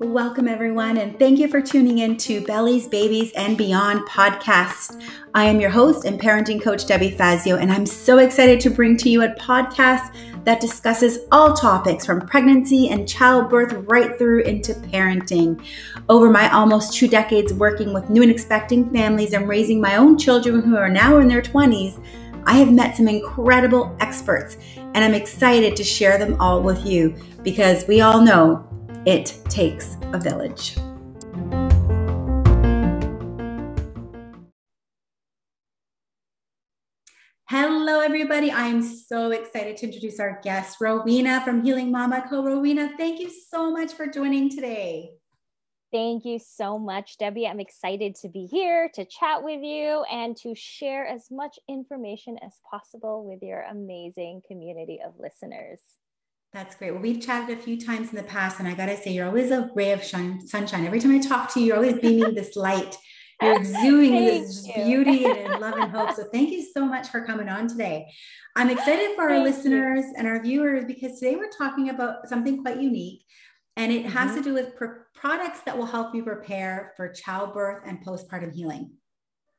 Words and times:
Welcome, 0.00 0.48
everyone, 0.48 0.96
and 0.96 1.16
thank 1.16 1.38
you 1.38 1.46
for 1.46 1.60
tuning 1.62 1.98
in 1.98 2.16
to 2.16 2.40
Bellies, 2.40 2.88
Babies, 2.88 3.30
and 3.36 3.56
Beyond 3.56 4.00
podcast. 4.08 5.00
I 5.32 5.44
am 5.44 5.60
your 5.60 5.70
host 5.70 6.04
and 6.04 6.20
parenting 6.20 6.60
coach, 6.60 6.88
Debbie 6.88 7.12
Fazio, 7.12 7.56
and 7.56 7.70
I'm 7.70 7.86
so 7.86 8.18
excited 8.18 8.58
to 8.62 8.70
bring 8.70 8.96
to 8.96 9.08
you 9.08 9.22
a 9.22 9.28
podcast 9.36 10.12
that 10.42 10.60
discusses 10.60 11.20
all 11.30 11.54
topics 11.54 12.04
from 12.04 12.26
pregnancy 12.26 12.88
and 12.88 13.08
childbirth 13.08 13.72
right 13.88 14.18
through 14.18 14.42
into 14.42 14.74
parenting. 14.74 15.64
Over 16.08 16.30
my 16.30 16.50
almost 16.50 16.94
two 16.94 17.06
decades 17.06 17.54
working 17.54 17.94
with 17.94 18.10
new 18.10 18.22
and 18.22 18.30
expecting 18.32 18.92
families 18.92 19.34
and 19.34 19.48
raising 19.48 19.80
my 19.80 19.98
own 19.98 20.18
children 20.18 20.62
who 20.62 20.76
are 20.76 20.88
now 20.88 21.18
in 21.18 21.28
their 21.28 21.42
20s, 21.42 22.04
I 22.44 22.54
have 22.54 22.72
met 22.72 22.96
some 22.96 23.06
incredible 23.06 23.96
experts, 24.00 24.56
and 24.76 24.98
I'm 24.98 25.14
excited 25.14 25.76
to 25.76 25.84
share 25.84 26.18
them 26.18 26.36
all 26.40 26.60
with 26.60 26.84
you 26.84 27.14
because 27.42 27.86
we 27.86 28.00
all 28.00 28.20
know 28.20 28.66
it 29.06 29.38
takes 29.48 29.96
a 30.12 30.18
village. 30.18 30.76
Hello, 37.48 38.00
everybody. 38.00 38.50
I 38.50 38.66
am 38.66 38.82
so 38.82 39.30
excited 39.30 39.76
to 39.76 39.86
introduce 39.86 40.18
our 40.18 40.40
guest, 40.42 40.78
Rowena 40.80 41.42
from 41.44 41.62
Healing 41.62 41.92
Mama 41.92 42.24
Co. 42.28 42.42
Rowena, 42.42 42.92
thank 42.96 43.20
you 43.20 43.30
so 43.30 43.70
much 43.70 43.92
for 43.92 44.06
joining 44.06 44.50
today. 44.50 45.10
Thank 45.92 46.24
you 46.24 46.38
so 46.38 46.78
much, 46.78 47.18
Debbie. 47.18 47.46
I'm 47.46 47.60
excited 47.60 48.14
to 48.22 48.28
be 48.30 48.46
here 48.46 48.90
to 48.94 49.04
chat 49.04 49.44
with 49.44 49.62
you 49.62 50.04
and 50.10 50.34
to 50.38 50.54
share 50.54 51.06
as 51.06 51.30
much 51.30 51.58
information 51.68 52.38
as 52.42 52.54
possible 52.68 53.26
with 53.26 53.42
your 53.42 53.60
amazing 53.70 54.40
community 54.48 55.00
of 55.04 55.12
listeners. 55.18 55.80
That's 56.54 56.76
great. 56.76 56.92
Well, 56.92 57.02
we've 57.02 57.20
chatted 57.20 57.58
a 57.58 57.60
few 57.60 57.78
times 57.78 58.08
in 58.08 58.16
the 58.16 58.22
past, 58.22 58.58
and 58.58 58.66
I 58.66 58.74
got 58.74 58.86
to 58.86 58.96
say, 58.96 59.12
you're 59.12 59.26
always 59.26 59.50
a 59.50 59.70
ray 59.74 59.92
of 59.92 60.02
shine, 60.02 60.46
sunshine. 60.46 60.86
Every 60.86 60.98
time 60.98 61.12
I 61.12 61.18
talk 61.18 61.52
to 61.52 61.60
you, 61.60 61.66
you're 61.66 61.76
always 61.76 61.98
beaming 61.98 62.34
this 62.34 62.56
light. 62.56 62.96
You're 63.42 63.56
exuding 63.60 64.14
this 64.14 64.66
you. 64.66 64.84
beauty 64.84 65.26
and 65.26 65.60
love 65.60 65.74
and 65.76 65.90
hope. 65.90 66.12
So, 66.12 66.24
thank 66.32 66.50
you 66.50 66.62
so 66.62 66.86
much 66.86 67.08
for 67.08 67.24
coming 67.26 67.50
on 67.50 67.68
today. 67.68 68.10
I'm 68.56 68.70
excited 68.70 69.14
for 69.14 69.24
our 69.24 69.30
thank 69.30 69.44
listeners 69.44 70.04
you. 70.04 70.14
and 70.16 70.26
our 70.26 70.42
viewers 70.42 70.84
because 70.86 71.18
today 71.18 71.36
we're 71.36 71.50
talking 71.50 71.90
about 71.90 72.28
something 72.28 72.62
quite 72.62 72.80
unique, 72.80 73.24
and 73.76 73.92
it 73.92 74.04
mm-hmm. 74.06 74.16
has 74.16 74.34
to 74.36 74.42
do 74.42 74.52
with 74.54 74.76
pr- 74.76 75.01
products 75.14 75.60
that 75.66 75.76
will 75.76 75.86
help 75.86 76.14
you 76.14 76.22
prepare 76.22 76.92
for 76.96 77.08
childbirth 77.08 77.82
and 77.86 78.04
postpartum 78.04 78.52
healing. 78.52 78.92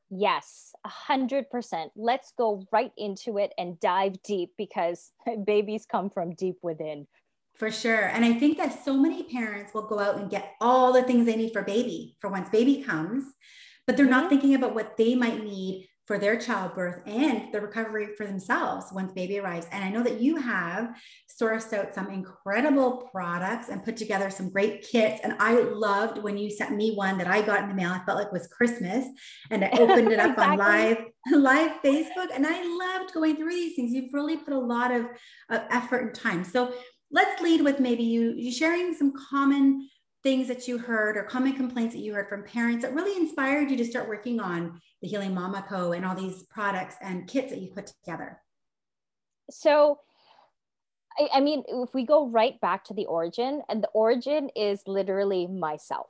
Yes, 0.09 0.73
a 0.85 0.89
hundred 0.89 1.49
percent. 1.49 1.91
Let's 1.95 2.33
go 2.37 2.63
right 2.71 2.91
into 2.97 3.37
it 3.37 3.51
and 3.57 3.79
dive 3.79 4.21
deep 4.23 4.51
because 4.57 5.11
babies 5.45 5.85
come 5.89 6.09
from 6.09 6.35
deep 6.35 6.57
within. 6.61 7.07
For 7.55 7.71
sure. 7.71 8.07
And 8.07 8.25
I 8.25 8.33
think 8.33 8.57
that 8.57 8.83
so 8.83 8.97
many 8.97 9.23
parents 9.23 9.73
will 9.73 9.87
go 9.87 9.99
out 9.99 10.17
and 10.17 10.29
get 10.29 10.53
all 10.59 10.91
the 10.91 11.03
things 11.03 11.25
they 11.25 11.35
need 11.35 11.53
for 11.53 11.63
baby 11.63 12.15
for 12.19 12.29
once 12.29 12.49
baby 12.49 12.83
comes, 12.83 13.25
but 13.85 13.95
they're 13.95 14.05
mm-hmm. 14.05 14.21
not 14.21 14.29
thinking 14.29 14.55
about 14.55 14.75
what 14.75 14.97
they 14.97 15.15
might 15.15 15.43
need 15.43 15.87
for 16.05 16.17
their 16.17 16.37
childbirth 16.37 17.01
and 17.05 17.53
the 17.53 17.61
recovery 17.61 18.09
for 18.17 18.25
themselves 18.25 18.87
once 18.91 19.13
baby 19.13 19.39
arrives. 19.39 19.67
And 19.71 19.83
I 19.83 19.89
know 19.89 20.03
that 20.03 20.19
you 20.19 20.35
have 20.35 20.95
sourced 21.41 21.71
out 21.71 21.93
some 21.93 22.09
incredible 22.09 23.09
products 23.11 23.69
and 23.69 23.83
put 23.83 23.95
together 23.95 24.29
some 24.29 24.49
great 24.49 24.85
kits. 24.89 25.21
And 25.23 25.33
I 25.39 25.61
loved 25.61 26.21
when 26.21 26.37
you 26.37 26.51
sent 26.51 26.75
me 26.75 26.93
one 26.95 27.17
that 27.19 27.27
I 27.27 27.41
got 27.41 27.63
in 27.63 27.69
the 27.69 27.75
mail. 27.75 27.91
I 27.91 28.03
felt 28.05 28.17
like 28.17 28.27
it 28.27 28.33
was 28.33 28.47
Christmas 28.47 29.05
and 29.49 29.63
I 29.63 29.69
opened 29.69 30.11
it 30.11 30.19
up 30.19 30.31
exactly. 30.31 30.43
on 30.43 30.57
live, 30.57 30.97
live 31.31 31.71
Facebook. 31.83 32.35
And 32.35 32.45
I 32.45 32.63
loved 32.63 33.13
going 33.13 33.37
through 33.37 33.51
these 33.51 33.75
things. 33.75 33.93
You've 33.93 34.13
really 34.13 34.37
put 34.37 34.53
a 34.53 34.59
lot 34.59 34.91
of, 34.91 35.05
of 35.49 35.61
effort 35.71 35.99
and 35.99 36.13
time. 36.13 36.43
So 36.43 36.73
let's 37.11 37.41
lead 37.41 37.61
with 37.61 37.79
maybe 37.79 38.03
you, 38.03 38.33
you 38.35 38.51
sharing 38.51 38.93
some 38.93 39.13
common 39.29 39.87
things 40.23 40.47
that 40.47 40.67
you 40.67 40.77
heard 40.77 41.17
or 41.17 41.23
common 41.23 41.53
complaints 41.53 41.93
that 41.93 42.01
you 42.01 42.13
heard 42.13 42.29
from 42.29 42.43
parents 42.43 42.83
that 42.83 42.93
really 42.93 43.19
inspired 43.19 43.69
you 43.69 43.75
to 43.77 43.85
start 43.85 44.07
working 44.07 44.39
on 44.39 44.79
the 45.01 45.07
Healing 45.07 45.33
Mama 45.33 45.65
Co. 45.67 45.91
and 45.91 46.05
all 46.05 46.15
these 46.15 46.43
products 46.43 46.95
and 47.01 47.27
kits 47.27 47.51
that 47.51 47.61
you 47.61 47.69
put 47.69 47.87
together? 47.87 48.41
So, 49.51 49.99
I, 51.19 51.27
I 51.35 51.39
mean, 51.41 51.63
if 51.67 51.93
we 51.93 52.05
go 52.05 52.29
right 52.29 52.59
back 52.61 52.85
to 52.85 52.93
the 52.93 53.05
origin, 53.05 53.61
and 53.67 53.83
the 53.83 53.89
origin 53.89 54.49
is 54.55 54.81
literally 54.87 55.45
myself 55.45 56.07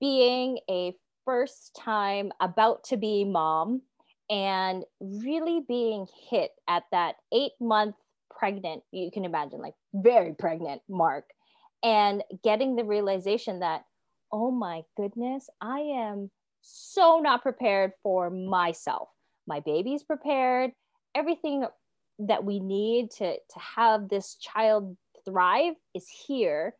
being 0.00 0.60
a 0.70 0.94
first 1.24 1.74
time 1.76 2.30
about 2.40 2.84
to 2.84 2.96
be 2.96 3.24
mom 3.24 3.82
and 4.30 4.84
really 5.00 5.62
being 5.66 6.06
hit 6.30 6.52
at 6.68 6.84
that 6.92 7.16
eight 7.32 7.52
month 7.60 7.96
pregnant, 8.30 8.84
you 8.92 9.10
can 9.10 9.24
imagine, 9.24 9.58
like 9.60 9.74
very 9.92 10.32
pregnant 10.32 10.80
mark 10.88 11.24
and 11.82 12.22
getting 12.42 12.76
the 12.76 12.84
realization 12.84 13.60
that, 13.60 13.84
oh 14.32 14.50
my 14.50 14.82
goodness, 14.96 15.48
I 15.60 15.80
am 15.80 16.30
so 16.60 17.20
not 17.20 17.42
prepared 17.42 17.92
for 18.02 18.30
myself. 18.30 19.08
My 19.46 19.60
baby's 19.60 20.02
prepared, 20.02 20.72
everything 21.14 21.64
that 22.18 22.44
we 22.44 22.60
need 22.60 23.10
to, 23.12 23.34
to 23.34 23.58
have 23.76 24.08
this 24.08 24.34
child 24.36 24.96
thrive 25.24 25.74
is 25.94 26.06
here. 26.08 26.74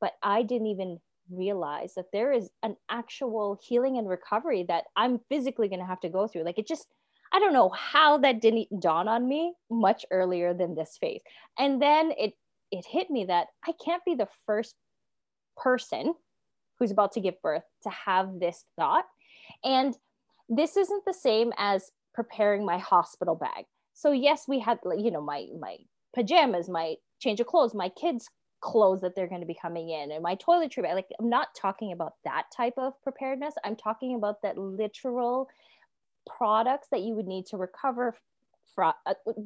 But 0.00 0.12
I 0.22 0.42
didn't 0.42 0.68
even 0.68 0.98
realize 1.30 1.94
that 1.94 2.12
there 2.12 2.32
is 2.32 2.50
an 2.62 2.76
actual 2.88 3.58
healing 3.62 3.98
and 3.98 4.08
recovery 4.08 4.64
that 4.68 4.84
I'm 4.96 5.20
physically 5.28 5.68
going 5.68 5.80
to 5.80 5.86
have 5.86 6.00
to 6.00 6.08
go 6.08 6.28
through. 6.28 6.44
Like 6.44 6.58
it 6.58 6.68
just, 6.68 6.86
I 7.32 7.38
don't 7.38 7.52
know 7.52 7.70
how 7.70 8.18
that 8.18 8.40
didn't 8.40 8.68
dawn 8.80 9.08
on 9.08 9.28
me 9.28 9.54
much 9.70 10.06
earlier 10.10 10.54
than 10.54 10.74
this 10.74 10.96
phase. 11.00 11.22
And 11.58 11.82
then 11.82 12.12
it 12.16 12.34
it 12.70 12.84
hit 12.86 13.10
me 13.10 13.24
that 13.26 13.48
I 13.66 13.72
can't 13.84 14.04
be 14.04 14.14
the 14.14 14.28
first 14.46 14.74
person 15.56 16.14
who's 16.78 16.90
about 16.90 17.12
to 17.12 17.20
give 17.20 17.40
birth 17.42 17.64
to 17.82 17.90
have 17.90 18.38
this 18.38 18.64
thought. 18.76 19.04
And 19.64 19.96
this 20.48 20.76
isn't 20.76 21.04
the 21.04 21.14
same 21.14 21.52
as 21.58 21.90
preparing 22.14 22.64
my 22.64 22.78
hospital 22.78 23.34
bag. 23.34 23.64
So 23.94 24.12
yes, 24.12 24.44
we 24.46 24.60
had 24.60 24.78
you 24.96 25.10
know 25.10 25.20
my 25.20 25.46
my 25.58 25.76
pajamas, 26.14 26.68
my 26.68 26.96
change 27.20 27.40
of 27.40 27.46
clothes, 27.46 27.74
my 27.74 27.88
kids 27.88 28.28
clothes 28.60 29.00
that 29.02 29.14
they're 29.14 29.28
going 29.28 29.40
to 29.40 29.46
be 29.46 29.56
coming 29.60 29.90
in 29.90 30.10
and 30.10 30.22
my 30.22 30.36
toiletry 30.36 30.82
bag. 30.82 30.94
Like 30.94 31.08
I'm 31.20 31.28
not 31.28 31.54
talking 31.54 31.92
about 31.92 32.14
that 32.24 32.44
type 32.56 32.74
of 32.76 33.00
preparedness. 33.02 33.54
I'm 33.64 33.76
talking 33.76 34.16
about 34.16 34.42
that 34.42 34.58
literal 34.58 35.48
products 36.26 36.88
that 36.90 37.02
you 37.02 37.14
would 37.14 37.26
need 37.26 37.46
to 37.46 37.56
recover 37.56 38.16
uh, 38.78 38.92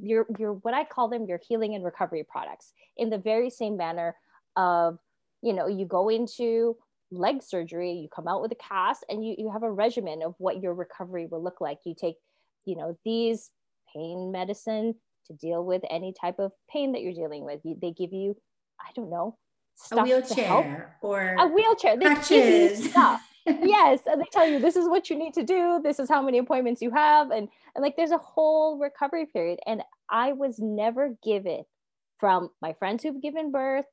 your 0.03 0.27
your 0.39 0.55
what 0.55 0.75
I 0.75 0.85
call 0.85 1.09
them 1.09 1.27
your 1.27 1.41
healing 1.47 1.75
and 1.75 1.85
recovery 1.85 2.25
products 2.29 2.73
in 2.97 3.11
the 3.11 3.19
very 3.19 3.51
same 3.51 3.77
manner 3.77 4.15
of 4.57 4.99
you 5.43 5.53
know 5.53 5.67
you 5.67 5.87
go 5.87 6.09
into 6.09 6.77
leg 7.11 7.43
surgery 7.43 7.93
you 7.93 8.09
come 8.15 8.27
out 8.27 8.41
with 8.41 8.53
a 8.53 8.57
cast 8.57 9.05
and 9.09 9.25
you, 9.25 9.35
you 9.37 9.51
have 9.51 9.63
a 9.63 9.71
regimen 9.71 10.23
of 10.23 10.35
what 10.39 10.63
your 10.63 10.75
recovery 10.75 11.27
will 11.31 11.43
look 11.43 11.61
like. 11.61 11.79
You 11.85 11.95
take 11.99 12.17
you 12.65 12.77
know 12.77 12.97
these 13.05 13.51
pain 13.95 14.33
medicine 14.33 14.95
to 15.27 15.33
deal 15.35 15.65
with 15.65 15.83
any 15.91 16.15
type 16.19 16.39
of 16.39 16.53
pain 16.71 16.93
that 16.93 17.03
you're 17.03 17.15
dealing 17.15 17.45
with. 17.45 17.61
You, 17.65 17.77
they 17.81 17.93
give 17.93 18.13
you 18.13 18.37
i 18.81 18.91
don't 18.97 19.11
know 19.11 19.37
a 19.93 20.03
wheelchair 20.03 20.97
or 21.01 21.37
a 21.39 21.47
wheelchair. 21.49 21.97
They 21.97 22.05
crutches. 22.05 22.29
give 22.29 22.85
you 22.85 22.91
stuff 22.91 23.23
yes 23.63 24.01
and 24.07 24.21
they 24.21 24.27
tell 24.33 24.47
you 24.47 24.59
this 24.59 24.77
is 24.77 24.89
what 24.89 25.11
you 25.11 25.17
need 25.17 25.35
to 25.35 25.43
do. 25.43 25.81
This 25.83 25.99
is 25.99 26.09
how 26.09 26.23
many 26.23 26.39
appointments 26.39 26.81
you 26.83 26.91
have 26.91 27.31
and 27.31 27.49
and 27.75 27.83
like 27.83 27.97
there's 27.97 28.11
a 28.11 28.19
whole 28.19 28.79
recovery 28.79 29.27
period 29.27 29.59
and 29.67 29.83
i 30.11 30.33
was 30.33 30.59
never 30.59 31.17
given 31.23 31.65
from 32.19 32.51
my 32.61 32.73
friends 32.75 33.03
who've 33.03 33.23
given 33.23 33.51
birth 33.51 33.85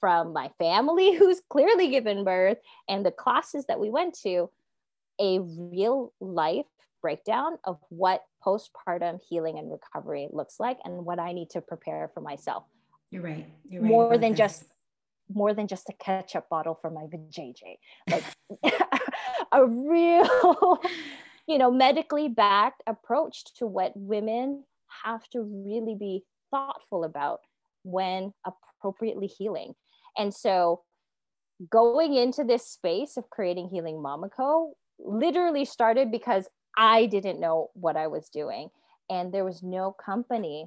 from 0.00 0.32
my 0.32 0.50
family 0.58 1.14
who's 1.18 1.40
clearly 1.48 1.88
given 1.88 2.24
birth 2.24 2.58
and 2.88 3.04
the 3.04 3.10
classes 3.10 3.64
that 3.68 3.80
we 3.80 3.90
went 3.90 4.16
to 4.22 4.50
a 5.20 5.38
real 5.40 6.12
life 6.20 6.66
breakdown 7.00 7.58
of 7.64 7.78
what 7.88 8.22
postpartum 8.44 9.18
healing 9.28 9.58
and 9.58 9.70
recovery 9.70 10.28
looks 10.32 10.56
like 10.58 10.78
and 10.84 11.04
what 11.04 11.18
i 11.18 11.32
need 11.32 11.50
to 11.50 11.60
prepare 11.60 12.10
for 12.12 12.20
myself. 12.20 12.64
You're 13.10 13.22
right, 13.22 13.46
you're 13.68 13.82
right 13.82 13.88
more 13.88 14.18
than 14.18 14.32
this. 14.32 14.38
just 14.38 14.64
more 15.32 15.54
than 15.54 15.66
just 15.66 15.88
a 15.88 15.92
ketchup 15.94 16.48
bottle 16.48 16.78
for 16.80 16.90
my 16.90 17.04
vajayjay. 17.04 17.76
Like 18.10 18.24
a 19.52 19.66
real, 19.66 20.80
you 21.48 21.58
know, 21.58 21.70
medically 21.70 22.28
backed 22.28 22.82
approach 22.86 23.44
to 23.56 23.66
what 23.66 23.92
women 23.96 24.64
have 25.04 25.28
to 25.30 25.42
really 25.42 25.96
be 25.98 26.24
thoughtful 26.50 27.04
about 27.04 27.40
when 27.82 28.32
appropriately 28.44 29.26
healing. 29.26 29.74
And 30.16 30.32
so 30.32 30.82
going 31.70 32.14
into 32.14 32.44
this 32.44 32.66
space 32.66 33.16
of 33.16 33.30
creating 33.30 33.68
Healing 33.68 34.02
Mama 34.02 34.28
Co 34.28 34.74
literally 34.98 35.64
started 35.64 36.10
because 36.10 36.48
I 36.76 37.06
didn't 37.06 37.40
know 37.40 37.70
what 37.74 37.96
I 37.96 38.06
was 38.06 38.28
doing. 38.28 38.68
And 39.08 39.32
there 39.32 39.44
was 39.44 39.62
no 39.62 39.92
company 39.92 40.66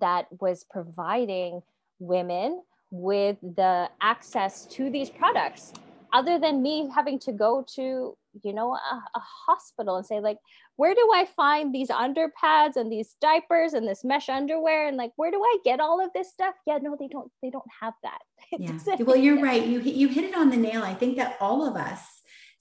that 0.00 0.26
was 0.40 0.64
providing 0.70 1.62
women 1.98 2.62
with 2.92 3.38
the 3.40 3.90
access 4.00 4.66
to 4.66 4.88
these 4.90 5.10
products 5.10 5.72
other 6.12 6.38
than 6.38 6.62
me 6.62 6.88
having 6.94 7.18
to 7.18 7.32
go 7.32 7.64
to 7.74 8.16
you 8.42 8.52
know, 8.52 8.72
a, 8.72 9.02
a, 9.14 9.22
hospital 9.46 9.96
and 9.96 10.06
say, 10.06 10.20
like, 10.20 10.38
where 10.76 10.94
do 10.94 11.10
I 11.14 11.26
find 11.36 11.74
these 11.74 11.88
underpads 11.88 12.76
and 12.76 12.90
these 12.90 13.14
diapers 13.20 13.74
and 13.74 13.86
this 13.86 14.04
mesh 14.04 14.28
underwear? 14.28 14.88
And 14.88 14.96
like, 14.96 15.12
where 15.16 15.30
do 15.30 15.42
I 15.42 15.58
get 15.64 15.80
all 15.80 16.02
of 16.02 16.10
this 16.14 16.30
stuff? 16.30 16.54
Yeah, 16.66 16.78
no, 16.80 16.96
they 16.98 17.08
don't, 17.08 17.30
they 17.42 17.50
don't 17.50 17.68
have 17.80 17.94
that. 18.02 18.18
yeah. 18.58 18.96
Well, 19.00 19.16
you're 19.16 19.40
right. 19.40 19.64
You, 19.66 19.80
you 19.80 20.08
hit 20.08 20.24
it 20.24 20.34
on 20.34 20.50
the 20.50 20.56
nail. 20.56 20.82
I 20.82 20.94
think 20.94 21.16
that 21.16 21.36
all 21.40 21.66
of 21.66 21.76
us 21.76 22.00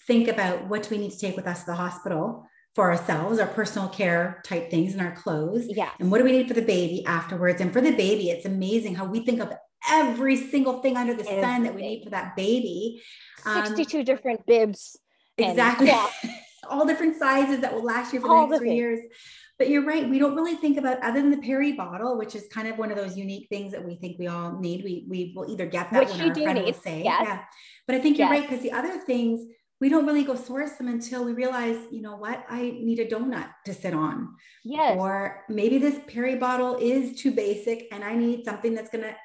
think 0.08 0.28
about 0.28 0.68
what 0.68 0.84
do 0.84 0.90
we 0.92 0.98
need 0.98 1.12
to 1.12 1.20
take 1.20 1.36
with 1.36 1.48
us 1.48 1.62
to 1.62 1.68
the 1.68 1.76
hospital 1.76 2.46
for 2.76 2.92
ourselves, 2.92 3.40
our 3.40 3.48
personal 3.48 3.90
care 3.90 4.42
type 4.46 4.70
things 4.70 4.94
and 4.94 5.02
our 5.02 5.16
clothes. 5.16 5.66
Yeah. 5.68 5.90
And 6.00 6.12
what 6.12 6.18
do 6.18 6.24
we 6.24 6.32
need 6.32 6.48
for 6.48 6.54
the 6.54 6.62
baby 6.62 7.06
afterwards? 7.06 7.62
And 7.62 7.72
for 7.72 7.82
the 7.82 7.92
baby, 7.92 8.30
it's 8.30 8.46
amazing 8.46 8.96
how 8.96 9.06
we 9.06 9.26
think 9.26 9.42
of 9.42 9.52
every 9.90 10.36
single 10.36 10.82
thing 10.82 10.98
under 10.98 11.14
the 11.14 11.22
Everything. 11.22 11.44
sun 11.44 11.64
that 11.64 11.76
we 11.76 11.82
need 11.82 12.04
for 12.04 12.10
that 12.12 12.36
baby. 12.36 13.02
62 13.44 14.00
um, 14.00 14.04
different 14.04 14.46
bibs. 14.46 14.98
Exactly. 15.38 15.92
All 16.70 16.86
different 16.86 17.18
sizes 17.18 17.62
that 17.62 17.74
will 17.74 17.84
last 17.84 18.14
you 18.14 18.22
for 18.22 18.30
All 18.30 18.48
the 18.48 18.52
next 18.52 18.62
three 18.62 18.76
years. 18.76 19.00
But 19.58 19.70
you're 19.70 19.84
right. 19.84 20.10
We 20.10 20.18
don't 20.18 20.36
really 20.36 20.56
think 20.56 20.78
about 20.78 21.02
other 21.04 21.22
than 21.22 21.32
the 21.32 21.38
peri 21.38 21.74
bottle, 21.74 22.18
which 22.18 22.36
is 22.36 22.48
kind 22.52 22.68
of 22.68 22.78
one 22.78 22.92
of 22.92 22.98
those 22.98 23.16
unique 23.16 23.48
things 23.50 23.72
that 23.74 23.86
we 23.86 23.96
think 23.96 24.18
we 24.18 24.28
all 24.28 24.60
need. 24.60 24.84
We 24.84 25.06
we 25.08 25.34
will 25.36 25.52
either 25.52 25.68
get 25.68 25.92
that 25.92 26.00
which 26.00 26.10
when 26.18 26.30
our 26.30 26.34
friend 26.34 26.60
need. 26.60 26.66
will 26.66 26.82
say, 26.82 27.04
yes. 27.04 27.24
yeah. 27.28 27.44
But 27.86 27.96
I 27.96 28.00
think 28.00 28.18
you're 28.18 28.32
yes. 28.32 28.42
right 28.42 28.50
because 28.50 28.64
the 28.64 28.72
other 28.72 28.98
things 29.00 29.48
we 29.82 29.90
don't 29.90 30.06
really 30.06 30.24
go 30.24 30.36
source 30.36 30.74
them 30.74 30.88
until 30.88 31.26
we 31.26 31.34
realize, 31.34 31.78
you 31.92 32.04
know 32.04 32.16
what, 32.16 32.46
I 32.48 32.78
need 32.80 33.00
a 33.00 33.08
donut 33.08 33.50
to 33.66 33.74
sit 33.74 33.96
on. 33.96 34.36
Yes. 34.64 34.96
Or 34.98 35.44
maybe 35.50 35.80
this 35.80 36.00
peri 36.08 36.36
bottle 36.36 36.78
is 36.80 37.20
too 37.20 37.32
basic 37.32 37.88
and 37.92 38.04
I 38.04 38.14
need 38.14 38.46
something 38.46 38.76
that's 38.76 38.92
going 38.92 39.04
to 39.06 39.16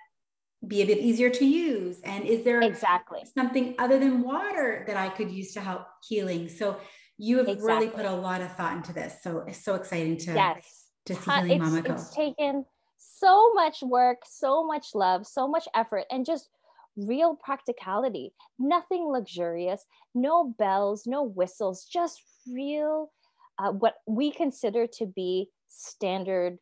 be 0.66 0.82
a 0.82 0.86
bit 0.86 0.98
easier 0.98 1.30
to 1.30 1.44
use. 1.44 2.00
And 2.00 2.24
is 2.24 2.44
there 2.44 2.60
exactly 2.60 3.20
something 3.36 3.74
other 3.78 3.98
than 3.98 4.22
water 4.22 4.84
that 4.86 4.96
I 4.96 5.08
could 5.08 5.30
use 5.30 5.52
to 5.54 5.60
help 5.60 5.86
healing? 6.08 6.48
So 6.48 6.78
you 7.18 7.38
have 7.38 7.48
exactly. 7.48 7.74
really 7.74 7.88
put 7.88 8.04
a 8.04 8.12
lot 8.12 8.40
of 8.40 8.54
thought 8.56 8.76
into 8.76 8.92
this. 8.92 9.16
So 9.22 9.44
it's 9.46 9.64
so 9.64 9.74
exciting 9.74 10.16
to, 10.18 10.34
yes. 10.34 10.86
to 11.06 11.14
see 11.14 11.30
uh, 11.30 11.42
Healing 11.42 11.58
Mama 11.60 11.82
Co. 11.82 11.92
It's 11.94 12.14
taken 12.14 12.64
so 12.98 13.52
much 13.54 13.82
work, 13.82 14.18
so 14.26 14.66
much 14.66 14.88
love, 14.94 15.26
so 15.26 15.48
much 15.48 15.66
effort, 15.74 16.04
and 16.10 16.26
just 16.26 16.48
real 16.96 17.36
practicality, 17.36 18.32
nothing 18.58 19.08
luxurious, 19.10 19.84
no 20.14 20.54
bells, 20.58 21.06
no 21.06 21.22
whistles, 21.22 21.84
just 21.84 22.22
real, 22.50 23.10
uh, 23.58 23.70
what 23.70 23.96
we 24.06 24.30
consider 24.30 24.86
to 24.86 25.06
be 25.06 25.48
standard 25.68 26.58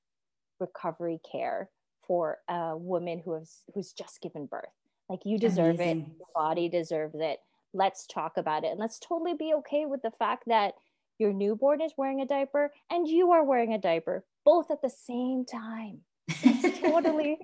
recovery 0.61 1.21
care 1.31 1.71
for 2.07 2.39
a 2.49 2.77
woman 2.77 3.21
who 3.25 3.35
has 3.35 3.63
who's 3.75 3.93
just 3.93 4.21
given 4.21 4.47
birth. 4.47 4.65
Like 5.09 5.21
you 5.25 5.39
deserve 5.39 5.77
Amazing. 5.77 6.01
it, 6.01 6.19
your 6.19 6.29
body 6.35 6.69
deserves 6.69 7.17
it. 7.19 7.39
Let's 7.73 8.07
talk 8.07 8.37
about 8.37 8.65
it, 8.65 8.69
and 8.69 8.81
let's 8.81 8.99
totally 8.99 9.35
be 9.35 9.55
okay 9.55 9.87
with 9.87 10.03
the 10.03 10.13
fact 10.13 10.45
that 10.47 10.75
your 11.19 11.33
newborn 11.33 11.81
is 11.81 11.93
wearing 11.97 12.21
a 12.21 12.27
diaper 12.27 12.73
and 12.91 13.07
you 13.07 13.33
are 13.33 13.45
wearing 13.45 13.73
a 13.73 13.79
diaper, 13.79 14.25
both 14.45 14.71
at 14.71 14.83
the 14.83 14.91
same 14.91 15.45
time. 15.45 16.01
It's 16.43 16.79
totally 16.81 17.39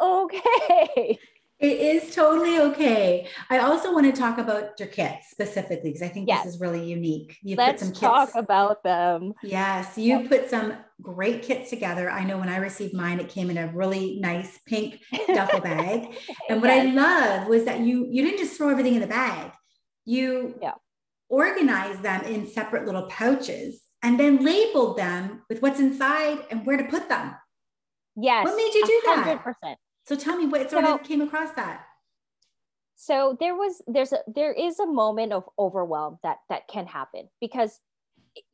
okay. 0.00 1.18
It 1.60 1.78
is 1.78 2.14
totally 2.14 2.58
okay. 2.58 3.28
I 3.48 3.58
also 3.58 3.92
want 3.92 4.12
to 4.12 4.20
talk 4.20 4.38
about 4.38 4.78
your 4.78 4.88
kits 4.88 5.30
specifically 5.30 5.90
because 5.90 6.02
I 6.02 6.08
think 6.08 6.28
yes. 6.28 6.44
this 6.44 6.54
is 6.54 6.60
really 6.60 6.84
unique. 6.84 7.38
You 7.42 7.54
Let's 7.54 7.80
put 7.80 7.80
some 7.80 7.88
kits. 7.92 8.00
talk 8.00 8.34
about 8.34 8.82
them. 8.82 9.34
Yes, 9.42 9.96
you 9.96 10.18
yes. 10.18 10.28
put 10.28 10.50
some 10.50 10.74
great 11.00 11.42
kits 11.42 11.70
together. 11.70 12.10
I 12.10 12.24
know 12.24 12.38
when 12.38 12.48
I 12.48 12.56
received 12.56 12.92
mine, 12.92 13.20
it 13.20 13.28
came 13.28 13.50
in 13.50 13.56
a 13.56 13.68
really 13.68 14.18
nice 14.20 14.58
pink 14.66 15.00
duffel 15.28 15.60
bag. 15.60 16.16
And 16.48 16.60
what 16.60 16.68
yes. 16.68 16.86
I 16.86 16.90
love 16.90 17.48
was 17.48 17.64
that 17.64 17.80
you 17.80 18.08
you 18.10 18.22
didn't 18.22 18.38
just 18.38 18.56
throw 18.56 18.68
everything 18.68 18.94
in 18.94 19.00
the 19.00 19.06
bag. 19.06 19.52
You 20.04 20.58
yeah. 20.60 20.72
organized 21.28 22.02
them 22.02 22.24
in 22.24 22.48
separate 22.48 22.84
little 22.84 23.06
pouches 23.08 23.80
and 24.02 24.18
then 24.18 24.44
labeled 24.44 24.98
them 24.98 25.42
with 25.48 25.62
what's 25.62 25.80
inside 25.80 26.38
and 26.50 26.66
where 26.66 26.76
to 26.76 26.84
put 26.84 27.08
them. 27.08 27.34
Yes. 28.16 28.44
What 28.44 28.56
made 28.56 28.74
you 28.74 28.86
do 28.86 29.02
100%. 29.06 29.44
that? 29.62 29.78
So 30.04 30.16
tell 30.16 30.36
me 30.36 30.46
what 30.46 30.70
sort 30.70 30.84
so, 30.84 30.94
of 30.94 31.02
came 31.02 31.20
across 31.22 31.52
that. 31.52 31.86
So 32.94 33.36
there 33.40 33.54
was 33.54 33.82
there's 33.86 34.12
a 34.12 34.18
there 34.26 34.52
is 34.52 34.78
a 34.78 34.86
moment 34.86 35.32
of 35.32 35.48
overwhelm 35.58 36.18
that 36.22 36.38
that 36.48 36.68
can 36.68 36.86
happen 36.86 37.28
because 37.40 37.80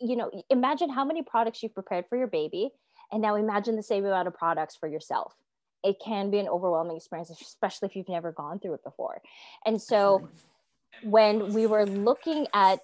you 0.01 0.17
know 0.17 0.31
imagine 0.49 0.91
how 0.91 1.05
many 1.05 1.23
products 1.23 1.63
you've 1.63 1.75
prepared 1.75 2.07
for 2.09 2.17
your 2.17 2.27
baby 2.27 2.71
and 3.13 3.21
now 3.21 3.35
imagine 3.35 3.77
the 3.77 3.83
same 3.83 4.05
amount 4.05 4.29
of 4.29 4.35
products 4.35 4.77
for 4.77 4.89
yourself. 4.89 5.35
It 5.83 5.97
can 6.05 6.31
be 6.31 6.39
an 6.39 6.49
overwhelming 6.49 6.97
experience 6.97 7.31
especially 7.31 7.89
if 7.89 7.97
you've 7.97 8.09
never 8.09 8.33
gone 8.33 8.61
through 8.61 8.75
it 8.75 8.85
before. 8.85 9.21
And 9.67 9.81
so 9.81 10.29
when 11.03 11.53
we 11.53 11.67
were 11.67 11.87
looking 11.87 12.47
at 12.55 12.81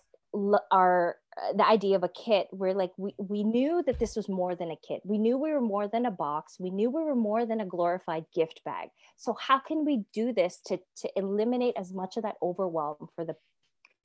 our 0.71 1.17
Uh, 1.37 1.53
the 1.53 1.67
idea 1.67 1.94
of 1.94 2.03
a 2.03 2.09
kit 2.09 2.47
where 2.50 2.73
like 2.73 2.93
we, 2.97 3.15
we 3.19 3.44
knew 3.44 3.83
that 3.85 3.99
this 3.99 4.17
was 4.17 4.27
more 4.29 4.55
than 4.55 4.71
a 4.71 4.77
kit. 4.77 5.03
We 5.05 5.19
knew 5.19 5.37
we 5.37 5.53
were 5.53 5.61
more 5.61 5.87
than 5.87 6.06
a 6.06 6.11
box. 6.11 6.56
We 6.59 6.71
knew 6.71 6.88
we 6.88 7.05
were 7.05 7.15
more 7.15 7.44
than 7.44 7.61
a 7.61 7.67
glorified 7.67 8.25
gift 8.35 8.62
bag. 8.65 8.88
So 9.17 9.37
how 9.38 9.59
can 9.59 9.85
we 9.85 10.05
do 10.15 10.33
this 10.33 10.59
to 10.67 10.79
to 11.03 11.11
eliminate 11.15 11.75
as 11.77 11.93
much 11.93 12.17
of 12.17 12.23
that 12.23 12.37
overwhelm 12.43 13.09
for 13.15 13.25
the 13.25 13.37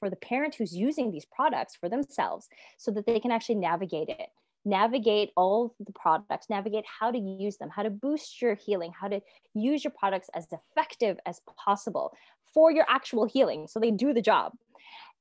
for 0.02 0.10
the 0.10 0.18
parent 0.18 0.56
who's 0.56 0.76
using 0.76 1.12
these 1.12 1.26
products 1.26 1.76
for 1.76 1.88
themselves 1.88 2.50
so 2.78 2.92
that 2.92 3.06
they 3.06 3.20
can 3.20 3.32
actually 3.32 3.56
navigate 3.56 4.10
it 4.10 4.30
navigate 4.64 5.32
all 5.36 5.74
the 5.80 5.94
products 5.94 6.48
navigate 6.50 6.86
how 7.00 7.10
to 7.10 7.18
use 7.18 7.58
them 7.58 7.70
how 7.70 7.82
to 7.82 7.90
boost 7.90 8.42
your 8.42 8.54
healing 8.54 8.92
how 9.00 9.08
to 9.08 9.20
use 9.56 9.84
your 9.84 9.92
products 9.92 10.30
as 10.36 10.46
effective 10.52 11.18
as 11.26 11.42
possible 11.58 12.14
for 12.54 12.72
your 12.72 12.86
actual 12.88 13.26
healing 13.26 13.68
so 13.68 13.80
they 13.80 13.90
do 13.90 14.14
the 14.14 14.22
job 14.22 14.54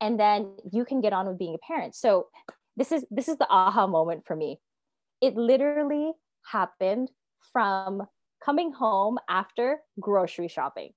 and 0.01 0.19
then 0.19 0.57
you 0.73 0.85
can 0.85 1.01
get 1.01 1.13
on 1.13 1.27
with 1.27 1.39
being 1.39 1.55
a 1.55 1.59
parent. 1.59 1.95
So 1.95 2.29
this 2.77 2.93
is 2.93 3.05
this 3.11 3.29
is 3.29 3.37
the 3.37 3.49
aha 3.49 3.87
moment 3.87 4.25
for 4.27 4.37
me. 4.37 4.61
It 5.21 5.37
literally 5.37 6.13
happened 6.45 7.11
from 7.53 8.03
coming 8.45 8.73
home 8.73 9.19
after 9.29 9.81
grocery 10.01 10.49
shopping. 10.49 10.93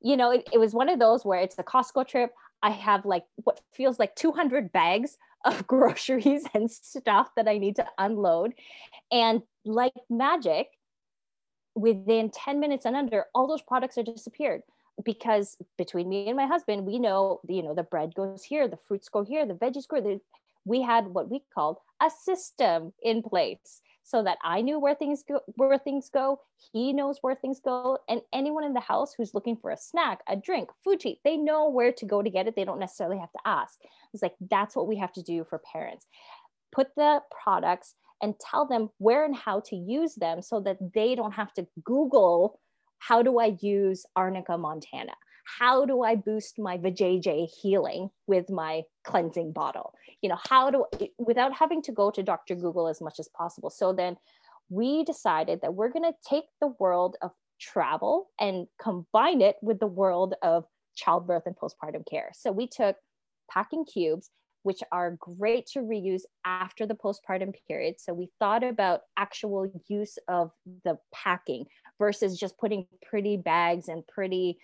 You 0.00 0.16
know 0.16 0.30
it, 0.30 0.48
it 0.52 0.58
was 0.58 0.74
one 0.74 0.88
of 0.88 0.98
those 0.98 1.24
where 1.24 1.40
it's 1.40 1.58
a 1.58 1.64
costco 1.64 2.06
trip. 2.06 2.32
I 2.62 2.70
have 2.70 3.04
like 3.04 3.24
what 3.36 3.60
feels 3.72 3.98
like 3.98 4.14
200 4.16 4.72
bags 4.72 5.16
of 5.44 5.66
groceries 5.66 6.44
and 6.54 6.70
stuff 6.70 7.30
that 7.36 7.46
i 7.46 7.58
need 7.58 7.76
to 7.76 7.86
unload. 7.98 8.54
And 9.12 9.42
like 9.64 9.92
magic 10.08 10.68
within 11.74 12.30
10 12.30 12.58
minutes 12.58 12.86
and 12.86 12.96
under 12.96 13.26
all 13.34 13.46
those 13.46 13.62
products 13.62 13.98
are 13.98 14.02
disappeared 14.02 14.62
because 15.04 15.56
between 15.76 16.08
me 16.08 16.28
and 16.28 16.36
my 16.36 16.46
husband, 16.46 16.84
we 16.84 16.98
know, 16.98 17.40
you 17.48 17.62
know, 17.62 17.74
the 17.74 17.82
bread 17.82 18.14
goes 18.14 18.42
here, 18.42 18.68
the 18.68 18.78
fruits 18.88 19.08
go 19.08 19.22
here, 19.22 19.46
the 19.46 19.54
veggies 19.54 19.88
go 19.88 20.00
there. 20.00 20.18
We 20.64 20.82
had 20.82 21.06
what 21.06 21.30
we 21.30 21.42
called 21.54 21.78
a 22.02 22.10
system 22.10 22.92
in 23.02 23.22
place 23.22 23.80
so 24.02 24.22
that 24.22 24.38
I 24.42 24.62
knew 24.62 24.78
where 24.78 24.94
things 24.94 25.22
go, 25.22 25.40
where 25.56 25.78
things 25.78 26.08
go. 26.08 26.40
He 26.72 26.92
knows 26.92 27.18
where 27.20 27.34
things 27.34 27.60
go, 27.60 27.98
and 28.08 28.22
anyone 28.32 28.64
in 28.64 28.72
the 28.72 28.80
house 28.80 29.12
who's 29.12 29.34
looking 29.34 29.56
for 29.56 29.70
a 29.70 29.76
snack, 29.76 30.20
a 30.26 30.34
drink, 30.34 30.70
food 30.82 31.00
treat, 31.00 31.20
they 31.24 31.36
know 31.36 31.68
where 31.68 31.92
to 31.92 32.06
go 32.06 32.22
to 32.22 32.30
get 32.30 32.48
it. 32.48 32.56
They 32.56 32.64
don't 32.64 32.78
necessarily 32.78 33.18
have 33.18 33.32
to 33.32 33.38
ask. 33.44 33.78
It's 34.12 34.22
like 34.22 34.34
that's 34.50 34.74
what 34.74 34.88
we 34.88 34.96
have 34.96 35.12
to 35.12 35.22
do 35.22 35.44
for 35.48 35.60
parents. 35.72 36.06
Put 36.72 36.88
the 36.96 37.20
products 37.42 37.94
and 38.22 38.34
tell 38.40 38.66
them 38.66 38.88
where 38.98 39.24
and 39.24 39.36
how 39.36 39.60
to 39.66 39.76
use 39.76 40.14
them 40.14 40.42
so 40.42 40.60
that 40.60 40.78
they 40.94 41.14
don't 41.14 41.32
have 41.32 41.52
to 41.54 41.66
Google 41.84 42.58
how 42.98 43.22
do 43.22 43.38
I 43.38 43.56
use 43.60 44.04
Arnica 44.16 44.58
montana? 44.58 45.12
How 45.58 45.86
do 45.86 46.02
I 46.02 46.14
boost 46.14 46.58
my 46.58 46.76
vajayjay 46.76 47.48
healing 47.48 48.10
with 48.26 48.50
my 48.50 48.82
cleansing 49.04 49.52
bottle? 49.52 49.94
You 50.20 50.28
know, 50.28 50.38
how 50.48 50.70
do 50.70 50.84
without 51.18 51.54
having 51.54 51.80
to 51.82 51.92
go 51.92 52.10
to 52.10 52.22
Dr. 52.22 52.54
Google 52.54 52.88
as 52.88 53.00
much 53.00 53.18
as 53.18 53.28
possible. 53.28 53.70
So 53.70 53.92
then 53.92 54.16
we 54.68 55.04
decided 55.04 55.60
that 55.62 55.74
we're 55.74 55.88
going 55.88 56.10
to 56.10 56.28
take 56.28 56.44
the 56.60 56.74
world 56.78 57.16
of 57.22 57.30
travel 57.58 58.28
and 58.38 58.66
combine 58.80 59.40
it 59.40 59.56
with 59.62 59.80
the 59.80 59.86
world 59.86 60.34
of 60.42 60.64
childbirth 60.94 61.44
and 61.46 61.56
postpartum 61.56 62.06
care. 62.08 62.30
So 62.34 62.52
we 62.52 62.66
took 62.66 62.96
packing 63.50 63.84
cubes 63.84 64.30
which 64.64 64.82
are 64.92 65.16
great 65.18 65.66
to 65.66 65.78
reuse 65.78 66.22
after 66.44 66.84
the 66.84 66.94
postpartum 66.94 67.54
period. 67.66 67.94
So 67.98 68.12
we 68.12 68.28
thought 68.38 68.64
about 68.64 69.02
actual 69.16 69.70
use 69.86 70.18
of 70.28 70.50
the 70.84 70.98
packing 71.14 71.64
versus 71.98 72.38
just 72.38 72.58
putting 72.58 72.86
pretty 73.08 73.36
bags 73.36 73.88
and 73.88 74.06
pretty 74.06 74.58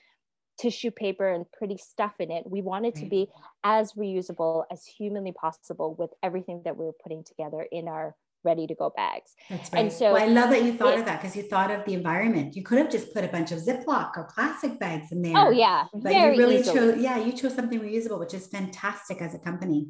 tissue 0.59 0.91
paper 0.91 1.29
and 1.29 1.51
pretty 1.53 1.77
stuff 1.77 2.15
in 2.21 2.31
it. 2.31 2.45
We 2.47 2.63
wanted 2.63 2.95
to 2.97 3.07
be 3.07 3.27
mm-hmm. 3.27 3.41
as 3.65 3.93
reusable 3.95 4.65
as 4.71 4.85
humanly 4.85 5.33
possible 5.33 5.97
with 5.99 6.11
everything 6.23 6.63
that 6.65 6.77
we 6.77 6.85
were 6.85 6.95
putting 7.03 7.25
together 7.25 7.67
in 7.71 7.89
our 7.89 8.15
ready 8.45 8.67
to 8.67 8.75
go 8.75 8.93
bags. 8.95 9.33
That's 9.49 9.73
right. 9.73 9.81
And 9.81 9.93
so 9.93 10.13
well, 10.13 10.23
I 10.23 10.27
love 10.27 10.51
that 10.51 10.63
you 10.63 10.75
thought 10.75 10.95
it, 10.95 11.01
of 11.01 11.07
that 11.07 11.21
because 11.21 11.35
you 11.35 11.43
thought 11.43 11.71
of 11.71 11.85
the 11.87 11.95
environment. 11.95 12.55
You 12.55 12.63
could 12.63 12.79
have 12.79 12.91
just 12.91 13.13
put 13.15 13.25
a 13.25 13.29
bunch 13.29 13.53
of 13.53 13.59
Ziploc 13.59 14.17
or 14.17 14.29
plastic 14.33 14.79
bags 14.79 15.11
in 15.13 15.23
there. 15.23 15.33
Oh 15.37 15.51
yeah. 15.51 15.87
But 15.95 16.15
you 16.15 16.29
really 16.29 16.59
easily. 16.59 16.93
chose, 16.93 17.03
yeah, 17.03 17.19
you 17.19 17.33
chose 17.33 17.55
something 17.55 17.81
reusable, 17.81 18.19
which 18.19 18.35
is 18.35 18.47
fantastic 18.47 19.23
as 19.23 19.35
a 19.35 19.39
company. 19.39 19.89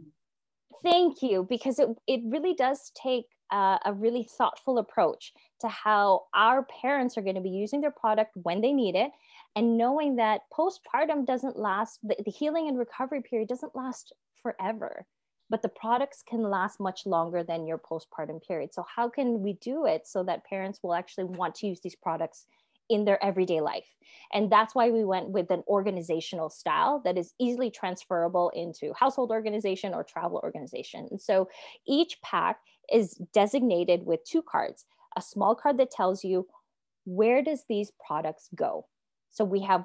Thank 0.85 1.23
you, 1.23 1.47
because 1.49 1.79
it, 1.79 1.89
it 2.07 2.21
really 2.25 2.55
does 2.55 2.93
take 2.95 3.25
uh, 3.51 3.79
a 3.85 3.93
really 3.93 4.25
thoughtful 4.25 4.79
approach 4.79 5.33
to 5.61 5.69
how 5.69 6.25
our 6.35 6.67
parents 6.83 7.17
are 7.17 7.23
going 7.23 7.35
to 7.35 7.41
be 7.41 7.51
using 7.51 7.81
their 7.81 7.91
product 7.91 8.33
when 8.43 8.61
they 8.61 8.73
need 8.73 8.95
it 8.95 9.11
and 9.57 9.79
knowing 9.79 10.17
that 10.17 10.43
postpartum 10.53 11.25
doesn't 11.27 11.59
last 11.59 11.99
the, 12.03 12.17
the 12.25 12.31
healing 12.31 12.69
and 12.69 12.79
recovery 12.79 13.23
period 13.23 13.49
doesn't 13.49 13.77
last 13.77 14.13
forever 14.43 15.07
but 15.51 15.63
the 15.63 15.69
products 15.69 16.23
can 16.29 16.43
last 16.43 16.81
much 16.81 17.07
longer 17.07 17.43
than 17.43 17.67
your 17.67 17.79
postpartum 17.79 18.43
period. 18.47 18.73
So 18.73 18.85
how 18.97 19.09
can 19.09 19.43
we 19.43 19.55
do 19.55 19.87
it 19.87 20.07
so 20.07 20.25
that 20.25 20.45
parents 20.47 20.81
will 20.83 20.95
actually 20.95 21.25
want 21.25 21.55
to 21.57 21.67
use 21.67 21.81
these 21.81 21.95
products 21.95 22.47
in 22.89 23.05
their 23.05 23.23
everyday 23.25 23.61
life. 23.61 23.87
And 24.33 24.51
that's 24.51 24.75
why 24.75 24.91
we 24.91 25.05
went 25.05 25.31
with 25.31 25.51
an 25.51 25.63
organizational 25.69 26.51
style 26.51 27.01
that 27.05 27.17
is 27.17 27.35
easily 27.41 27.71
transferable 27.71 28.51
into 28.55 28.93
household 28.99 29.31
organization 29.31 29.95
or 29.95 30.05
travel 30.05 30.41
organization. 30.43 31.19
So 31.19 31.49
each 31.87 32.21
pack 32.23 32.59
is 32.93 33.15
designated 33.33 34.05
with 34.05 34.25
two 34.25 34.43
cards 34.43 34.85
a 35.17 35.23
small 35.23 35.55
card 35.55 35.79
that 35.79 35.91
tells 35.91 36.25
you 36.25 36.47
where 37.05 37.43
does 37.43 37.65
these 37.69 37.93
products 38.07 38.49
go 38.55 38.87
so 39.31 39.45
we 39.45 39.61
have 39.61 39.85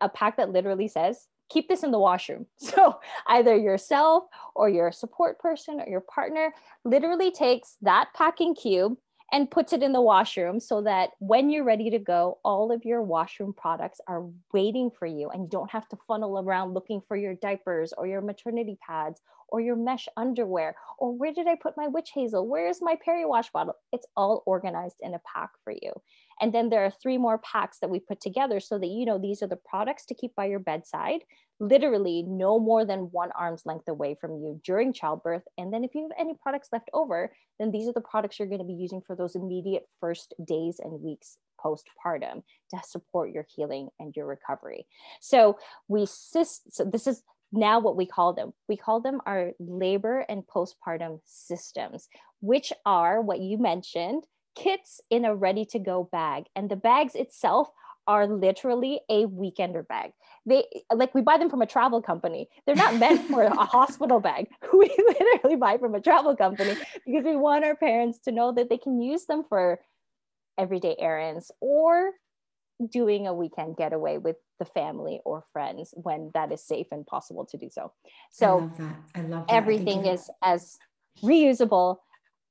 a 0.00 0.08
pack 0.08 0.36
that 0.36 0.50
literally 0.50 0.88
says 0.88 1.26
keep 1.48 1.68
this 1.68 1.82
in 1.82 1.90
the 1.90 1.98
washroom 1.98 2.46
so 2.56 2.98
either 3.28 3.56
yourself 3.56 4.24
or 4.54 4.68
your 4.68 4.92
support 4.92 5.38
person 5.38 5.80
or 5.80 5.88
your 5.88 6.00
partner 6.00 6.52
literally 6.84 7.30
takes 7.30 7.76
that 7.82 8.08
packing 8.14 8.54
cube 8.54 8.94
and 9.32 9.50
puts 9.50 9.72
it 9.72 9.82
in 9.82 9.92
the 9.92 10.00
washroom 10.00 10.60
so 10.60 10.82
that 10.82 11.10
when 11.18 11.50
you're 11.50 11.64
ready 11.64 11.90
to 11.90 11.98
go, 11.98 12.38
all 12.44 12.70
of 12.70 12.84
your 12.84 13.02
washroom 13.02 13.52
products 13.52 14.00
are 14.06 14.24
waiting 14.52 14.90
for 14.90 15.06
you 15.06 15.30
and 15.30 15.42
you 15.42 15.48
don't 15.50 15.70
have 15.70 15.88
to 15.88 15.98
funnel 16.06 16.38
around 16.38 16.74
looking 16.74 17.00
for 17.08 17.16
your 17.16 17.34
diapers 17.34 17.92
or 17.96 18.06
your 18.06 18.20
maternity 18.20 18.78
pads 18.86 19.20
or 19.48 19.60
your 19.60 19.76
mesh 19.76 20.08
underwear 20.16 20.74
or 20.98 21.12
where 21.12 21.32
did 21.32 21.46
I 21.46 21.56
put 21.56 21.76
my 21.76 21.88
witch 21.88 22.10
hazel? 22.14 22.46
Where's 22.46 22.80
my 22.80 22.96
peri-wash 23.04 23.50
bottle? 23.50 23.74
It's 23.92 24.06
all 24.16 24.42
organized 24.46 24.96
in 25.00 25.14
a 25.14 25.20
pack 25.34 25.50
for 25.64 25.72
you. 25.72 25.92
And 26.40 26.52
then 26.52 26.68
there 26.68 26.84
are 26.84 26.90
three 26.90 27.18
more 27.18 27.38
packs 27.38 27.78
that 27.80 27.90
we 27.90 27.98
put 27.98 28.20
together 28.20 28.60
so 28.60 28.78
that 28.78 28.86
you 28.86 29.06
know 29.06 29.18
these 29.18 29.42
are 29.42 29.46
the 29.46 29.56
products 29.56 30.06
to 30.06 30.14
keep 30.14 30.34
by 30.34 30.46
your 30.46 30.58
bedside, 30.58 31.20
literally 31.58 32.22
no 32.22 32.58
more 32.58 32.84
than 32.84 33.10
one 33.12 33.30
arm's 33.38 33.64
length 33.64 33.88
away 33.88 34.16
from 34.20 34.32
you 34.32 34.60
during 34.64 34.92
childbirth. 34.92 35.42
And 35.56 35.72
then 35.72 35.84
if 35.84 35.94
you 35.94 36.02
have 36.02 36.18
any 36.18 36.34
products 36.42 36.68
left 36.72 36.90
over, 36.92 37.32
then 37.58 37.70
these 37.70 37.88
are 37.88 37.92
the 37.92 38.00
products 38.00 38.38
you're 38.38 38.48
going 38.48 38.60
to 38.60 38.66
be 38.66 38.74
using 38.74 39.00
for 39.06 39.16
those 39.16 39.34
immediate 39.34 39.86
first 40.00 40.34
days 40.44 40.80
and 40.82 41.00
weeks 41.00 41.38
postpartum 41.64 42.42
to 42.70 42.80
support 42.84 43.30
your 43.30 43.46
healing 43.54 43.88
and 43.98 44.14
your 44.14 44.26
recovery. 44.26 44.86
So 45.20 45.58
we 45.88 46.06
so 46.06 46.44
this 46.84 47.06
is 47.06 47.22
now 47.52 47.80
what 47.80 47.96
we 47.96 48.06
call 48.06 48.34
them. 48.34 48.52
We 48.68 48.76
call 48.76 49.00
them 49.00 49.20
our 49.24 49.52
labor 49.58 50.24
and 50.28 50.42
postpartum 50.46 51.20
systems, 51.24 52.08
which 52.40 52.72
are 52.84 53.20
what 53.20 53.40
you 53.40 53.58
mentioned 53.58 54.24
kits 54.56 55.00
in 55.10 55.24
a 55.24 55.34
ready 55.34 55.64
to 55.66 55.78
go 55.78 56.08
bag. 56.10 56.44
And 56.56 56.70
the 56.70 56.76
bags 56.76 57.14
itself 57.14 57.68
are 58.06 58.26
literally 58.26 59.00
a 59.08 59.26
weekender 59.26 59.86
bag. 59.86 60.12
They 60.44 60.64
like 60.92 61.14
we 61.14 61.22
buy 61.22 61.38
them 61.38 61.50
from 61.50 61.62
a 61.62 61.66
travel 61.66 62.00
company. 62.00 62.48
They're 62.64 62.76
not 62.76 62.96
meant 62.96 63.28
for 63.28 63.42
a 63.42 63.64
hospital 63.64 64.20
bag. 64.20 64.48
We 64.72 64.94
literally 64.98 65.56
buy 65.56 65.78
from 65.78 65.94
a 65.94 66.00
travel 66.00 66.36
company 66.36 66.76
because 67.06 67.24
we 67.24 67.36
want 67.36 67.64
our 67.64 67.74
parents 67.74 68.18
to 68.20 68.32
know 68.32 68.52
that 68.52 68.68
they 68.68 68.78
can 68.78 69.00
use 69.00 69.24
them 69.24 69.44
for 69.48 69.80
everyday 70.58 70.96
errands 70.98 71.50
or 71.60 72.12
doing 72.90 73.26
a 73.26 73.34
weekend 73.34 73.76
getaway 73.76 74.18
with 74.18 74.36
the 74.58 74.64
family 74.64 75.20
or 75.24 75.44
friends 75.52 75.94
when 75.96 76.30
that 76.34 76.52
is 76.52 76.62
safe 76.62 76.86
and 76.92 77.06
possible 77.06 77.46
to 77.46 77.56
do 77.56 77.68
so. 77.70 77.92
So 78.30 78.46
I 78.46 78.60
love 78.60 78.78
that. 78.78 78.96
I 79.14 79.20
love 79.22 79.46
that. 79.46 79.54
everything 79.54 80.06
is 80.06 80.30
as 80.42 80.78
reusable 81.22 81.98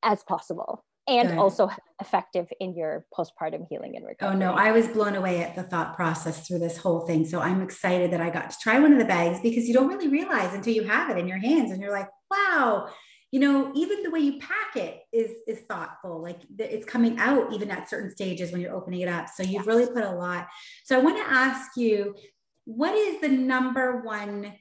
as 0.03 0.23
possible 0.23 0.83
and 1.07 1.29
Good. 1.29 1.37
also 1.37 1.69
effective 2.01 2.47
in 2.59 2.75
your 2.75 3.05
postpartum 3.17 3.67
healing 3.69 3.95
and 3.95 4.05
recovery. 4.05 4.35
Oh 4.35 4.37
no, 4.37 4.53
I 4.53 4.71
was 4.71 4.87
blown 4.87 5.15
away 5.15 5.43
at 5.43 5.55
the 5.55 5.63
thought 5.63 5.95
process 5.95 6.47
through 6.47 6.59
this 6.59 6.77
whole 6.77 7.01
thing. 7.01 7.25
So 7.25 7.39
I'm 7.39 7.61
excited 7.61 8.11
that 8.11 8.21
I 8.21 8.29
got 8.29 8.49
to 8.49 8.57
try 8.59 8.79
one 8.79 8.91
of 8.91 8.99
the 8.99 9.05
bags 9.05 9.39
because 9.41 9.67
you 9.67 9.73
don't 9.73 9.87
really 9.87 10.07
realize 10.07 10.53
until 10.53 10.73
you 10.73 10.83
have 10.83 11.09
it 11.09 11.17
in 11.19 11.27
your 11.27 11.37
hands 11.37 11.71
and 11.71 11.79
you're 11.79 11.91
like, 11.91 12.09
wow, 12.31 12.89
you 13.31 13.39
know, 13.39 13.71
even 13.75 14.01
the 14.01 14.09
way 14.09 14.19
you 14.19 14.39
pack 14.39 14.75
it 14.75 15.01
is 15.11 15.31
is 15.47 15.59
thoughtful. 15.69 16.21
Like 16.21 16.39
it's 16.57 16.85
coming 16.85 17.19
out 17.19 17.53
even 17.53 17.69
at 17.69 17.89
certain 17.89 18.09
stages 18.09 18.51
when 18.51 18.61
you're 18.61 18.75
opening 18.75 19.01
it 19.01 19.09
up. 19.09 19.27
So 19.27 19.43
you've 19.43 19.67
really 19.67 19.85
put 19.85 20.03
a 20.03 20.11
lot. 20.11 20.47
So 20.85 20.97
I 20.97 21.03
want 21.03 21.17
to 21.17 21.31
ask 21.31 21.71
you, 21.77 22.15
what 22.63 22.95
is 22.95 23.21
the 23.21 23.27
number 23.27 24.01
one 24.01 24.53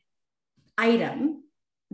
item 0.76 1.43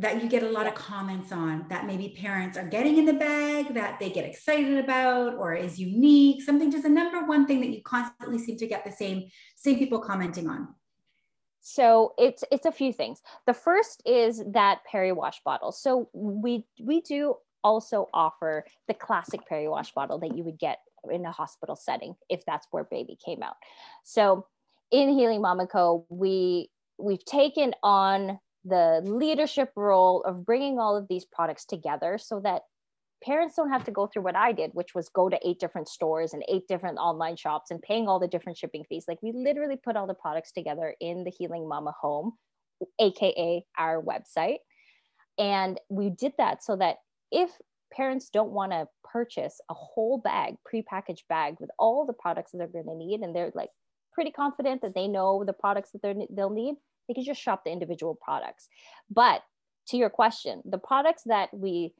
that 0.01 0.23
you 0.23 0.29
get 0.29 0.43
a 0.43 0.49
lot 0.49 0.67
of 0.67 0.75
comments 0.75 1.31
on 1.31 1.67
that 1.69 1.87
maybe 1.87 2.17
parents 2.19 2.57
are 2.57 2.67
getting 2.67 2.97
in 2.97 3.05
the 3.05 3.13
bag 3.13 3.75
that 3.75 4.01
they 4.01 4.09
get 4.09 4.25
excited 4.25 4.79
about 4.79 5.35
or 5.35 5.55
is 5.55 5.79
unique 5.79 6.43
something 6.43 6.71
just 6.71 6.87
a 6.87 6.89
number 6.89 7.25
one 7.27 7.47
thing 7.47 7.61
that 7.61 7.69
you 7.69 7.83
constantly 7.83 8.39
seem 8.39 8.57
to 8.57 8.67
get 8.67 8.85
the 8.85 8.91
same 8.91 9.29
same 9.57 9.79
people 9.79 10.01
commenting 10.01 10.49
on. 10.49 10.69
So 11.61 12.15
it's 12.19 12.43
it's 12.51 12.65
a 12.65 12.73
few 12.73 12.93
things. 12.93 13.21
The 13.47 13.53
first 13.53 14.03
is 14.07 14.43
that 14.53 14.81
peri-wash 14.91 15.43
bottle. 15.45 15.71
So 15.71 16.09
we 16.15 16.65
we 16.81 17.03
do 17.03 17.35
also 17.63 18.09
offer 18.15 18.65
the 18.89 18.95
classic 18.95 19.47
peri-wash 19.47 19.93
bottle 19.93 20.19
that 20.21 20.35
you 20.35 20.45
would 20.45 20.59
get 20.59 20.79
in 21.11 21.27
a 21.27 21.31
hospital 21.31 21.77
setting 21.77 22.15
if 22.31 22.45
that's 22.47 22.67
where 22.71 22.85
baby 22.85 23.19
came 23.23 23.43
out. 23.43 23.57
So 24.03 24.47
in 24.91 25.11
healing 25.11 25.43
mama 25.43 25.67
co 25.67 26.07
we 26.09 26.71
we've 26.99 27.25
taken 27.25 27.75
on 27.83 28.39
the 28.65 29.01
leadership 29.05 29.71
role 29.77 30.23
of 30.25 30.45
bringing 30.45 30.79
all 30.79 30.97
of 30.97 31.09
these 31.09 31.25
products 31.25 31.65
together 31.65 32.19
so 32.19 32.41
that 32.41 32.63
parents 33.23 33.55
don't 33.57 33.71
have 33.71 33.85
to 33.85 33.91
go 33.91 34.07
through 34.07 34.23
what 34.23 34.37
I 34.37 34.53
did, 34.53 34.71
which 34.73 34.95
was 34.95 35.09
go 35.09 35.29
to 35.29 35.39
eight 35.47 35.59
different 35.61 35.89
stores 35.89 36.33
and 36.33 36.43
eight 36.49 36.67
different 36.69 36.99
online 36.99 37.37
shops 37.37 37.71
and 37.71 37.81
paying 37.83 38.09
all 38.09 38.19
the 38.19 38.29
different 38.29 38.59
shipping 38.59 38.85
fees. 38.89 39.05
Like 39.09 39.23
we 39.23 39.33
literally 39.33 39.77
put 39.77 39.97
all 39.97 40.07
the 40.07 40.15
products 40.15 40.53
together 40.53 40.95
in 41.01 41.25
the 41.25 41.31
Healing 41.31 41.69
Mama 41.69 41.95
home, 42.01 42.33
AKA 42.99 43.65
our 43.79 44.03
website. 44.03 44.59
And 45.39 45.79
we 45.89 46.11
did 46.11 46.33
that 46.39 46.63
so 46.63 46.77
that 46.77 46.97
if 47.31 47.51
parents 47.93 48.31
don't 48.31 48.51
want 48.51 48.73
to 48.73 48.89
purchase 49.05 49.61
a 49.71 49.75
whole 49.75 50.19
bag, 50.19 50.55
prepackaged 50.73 51.27
bag 51.29 51.57
with 51.61 51.71
all 51.79 52.07
the 52.07 52.13
products 52.13 52.53
that 52.53 52.73
they're 52.73 52.83
going 52.83 52.99
to 52.99 53.05
need, 53.05 53.21
and 53.21 53.35
they're 53.35 53.53
like 53.55 53.71
pretty 54.13 54.31
confident 54.31 54.83
that 54.83 54.95
they 54.95 55.09
know 55.09 55.45
the 55.45 55.53
products 55.53 55.91
that 55.93 56.27
they'll 56.31 56.51
need, 56.51 56.77
they 57.09 57.15
can 57.15 57.25
just 57.25 57.41
shop 57.41 57.65
the 57.65 57.71
individual 57.71 58.15
products. 58.15 58.69
But 59.11 59.43
to 59.89 59.97
your 59.97 60.11
question, 60.11 60.63
the 60.65 60.79
products 60.79 61.23
that 61.27 61.53
we 61.53 61.95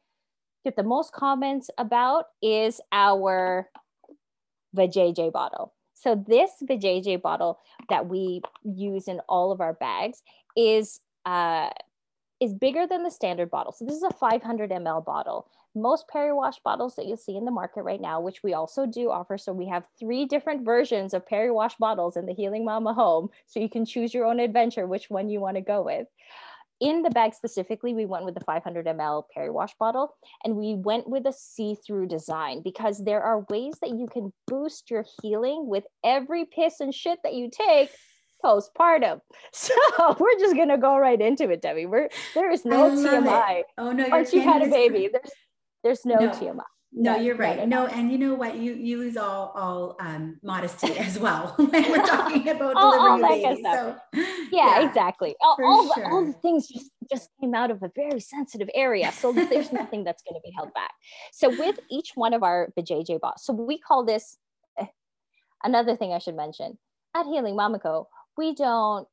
get 0.65 0.77
the 0.77 0.83
most 0.83 1.13
comments 1.13 1.71
about 1.79 2.27
is 2.43 2.81
our 2.93 3.69
Vajayjay 4.77 5.33
bottle. 5.33 5.75
So 5.95 6.23
this 6.27 6.51
Vajayjay 6.63 7.21
bottle 7.21 7.59
that 7.89 8.09
we 8.09 8.41
use 8.65 9.09
in 9.09 9.21
all 9.29 9.53
of 9.53 9.61
our 9.61 9.75
bags 9.75 10.23
is 10.57 11.01
uh, 11.27 11.71
is 12.41 12.55
bigger 12.55 12.87
than 12.87 13.03
the 13.03 13.11
standard 13.11 13.51
bottle. 13.51 13.73
So 13.73 13.85
this 13.85 13.95
is 13.95 14.03
a 14.03 14.11
500 14.11 14.71
ml 14.71 15.05
bottle. 15.05 15.47
Most 15.75 16.09
peri-wash 16.09 16.59
bottles 16.61 16.97
that 16.97 17.07
you'll 17.07 17.17
see 17.17 17.37
in 17.37 17.45
the 17.45 17.51
market 17.51 17.83
right 17.83 18.01
now, 18.01 18.21
which 18.21 18.43
we 18.43 18.55
also 18.55 18.87
do 18.87 19.11
offer. 19.11 19.39
So 19.39 19.53
we 19.53 19.69
have 19.69 19.85
three 19.99 20.25
different 20.25 20.65
versions 20.65 21.15
of 21.15 21.27
peri-wash 21.27 21.77
bottles 21.77 22.17
in 22.17 22.27
the 22.27 22.33
Healing 22.33 22.65
Mama 22.65 22.95
home. 22.95 23.29
So 23.47 23.61
you 23.61 23.69
can 23.69 23.85
choose 23.85 24.15
your 24.15 24.25
own 24.25 24.41
adventure, 24.41 24.87
which 24.87 25.11
one 25.11 25.29
you 25.29 25.39
want 25.39 25.57
to 25.57 25.61
go 25.61 25.83
with. 25.83 26.07
In 26.81 27.03
the 27.03 27.11
bag 27.11 27.35
specifically, 27.35 27.93
we 27.93 28.07
went 28.07 28.25
with 28.25 28.35
the 28.35 28.41
500 28.41 28.87
ml 28.87 29.25
peri-wash 29.35 29.75
bottle 29.79 30.15
and 30.43 30.57
we 30.57 30.77
went 30.77 31.07
with 31.07 31.27
a 31.27 31.33
see-through 31.33 32.07
design 32.07 32.63
because 32.63 33.05
there 33.05 33.23
are 33.23 33.45
ways 33.51 33.75
that 33.83 33.91
you 33.91 34.09
can 34.11 34.33
boost 34.47 34.91
your 34.91 35.05
healing 35.21 35.67
with 35.67 35.85
every 36.03 36.47
piss 36.47 36.81
and 36.81 36.95
shit 36.95 37.19
that 37.23 37.35
you 37.35 37.51
take 37.53 37.91
postpartum. 38.45 39.21
So 39.53 39.75
we're 40.19 40.39
just 40.39 40.57
gonna 40.57 40.79
go 40.79 40.97
right 40.99 41.21
into 41.21 41.51
it, 41.51 41.63
Debbie. 41.63 41.87
We're 41.87 42.09
there 42.35 42.51
is 42.51 42.65
no 42.65 42.91
TMI. 42.91 43.61
It. 43.61 43.67
Oh 43.79 43.93
no, 43.93 44.07
you've 44.33 44.45
had 44.45 44.63
a 44.63 44.69
baby, 44.69 45.09
there's 45.13 45.33
there's 45.83 46.05
no, 46.05 46.17
no. 46.17 46.31
TMI. 46.31 46.65
No, 46.93 47.17
you're 47.17 47.37
right. 47.37 47.69
No, 47.69 47.87
and 47.87 48.11
you 48.11 48.19
know 48.19 48.35
what? 48.35 48.57
You 48.57 48.75
you 48.75 48.99
lose 48.99 49.17
all 49.17 49.53
all 49.55 49.97
um, 50.01 50.41
modesty 50.43 50.99
as 50.99 51.19
well 51.19 51.55
when 51.57 51.71
we're 51.71 52.05
talking 52.05 52.49
about 52.49 52.75
all, 52.75 52.93
delivering 52.93 53.25
all 53.25 53.33
a 53.33 53.55
baby. 53.55 53.63
So, 53.63 53.97
yeah, 54.51 54.81
yeah, 54.81 54.89
exactly. 54.89 55.37
All, 55.41 55.57
all, 55.63 55.95
sure. 55.95 56.05
the, 56.05 56.11
all 56.11 56.25
the 56.25 56.33
things 56.33 56.67
just 56.67 56.91
just 57.11 57.31
came 57.41 57.55
out 57.55 57.71
of 57.71 57.83
a 57.85 57.91
very 57.95 58.19
sensitive 58.19 58.69
area, 58.75 59.13
so 59.13 59.33
there's 59.33 59.73
nothing 59.73 60.03
that's 60.03 60.23
going 60.23 60.35
to 60.35 60.41
be 60.45 60.53
held 60.57 60.75
back. 60.75 60.91
So 61.33 61.49
with 61.49 61.79
each 61.91 62.13
one 62.17 62.35
of 62.35 62.43
our 62.43 62.69
JJ 62.77 63.21
boss, 63.21 63.45
so 63.45 63.53
we 63.53 63.79
call 63.79 64.05
this 64.05 64.37
eh, 64.79 64.87
another 65.63 65.97
thing 65.97 66.13
I 66.13 66.19
should 66.19 66.37
mention 66.37 66.77
at 67.15 67.27
Healing 67.27 67.55
Mama 67.55 67.79
Co 67.79 68.09
we 68.41 68.55
don't 68.55 69.07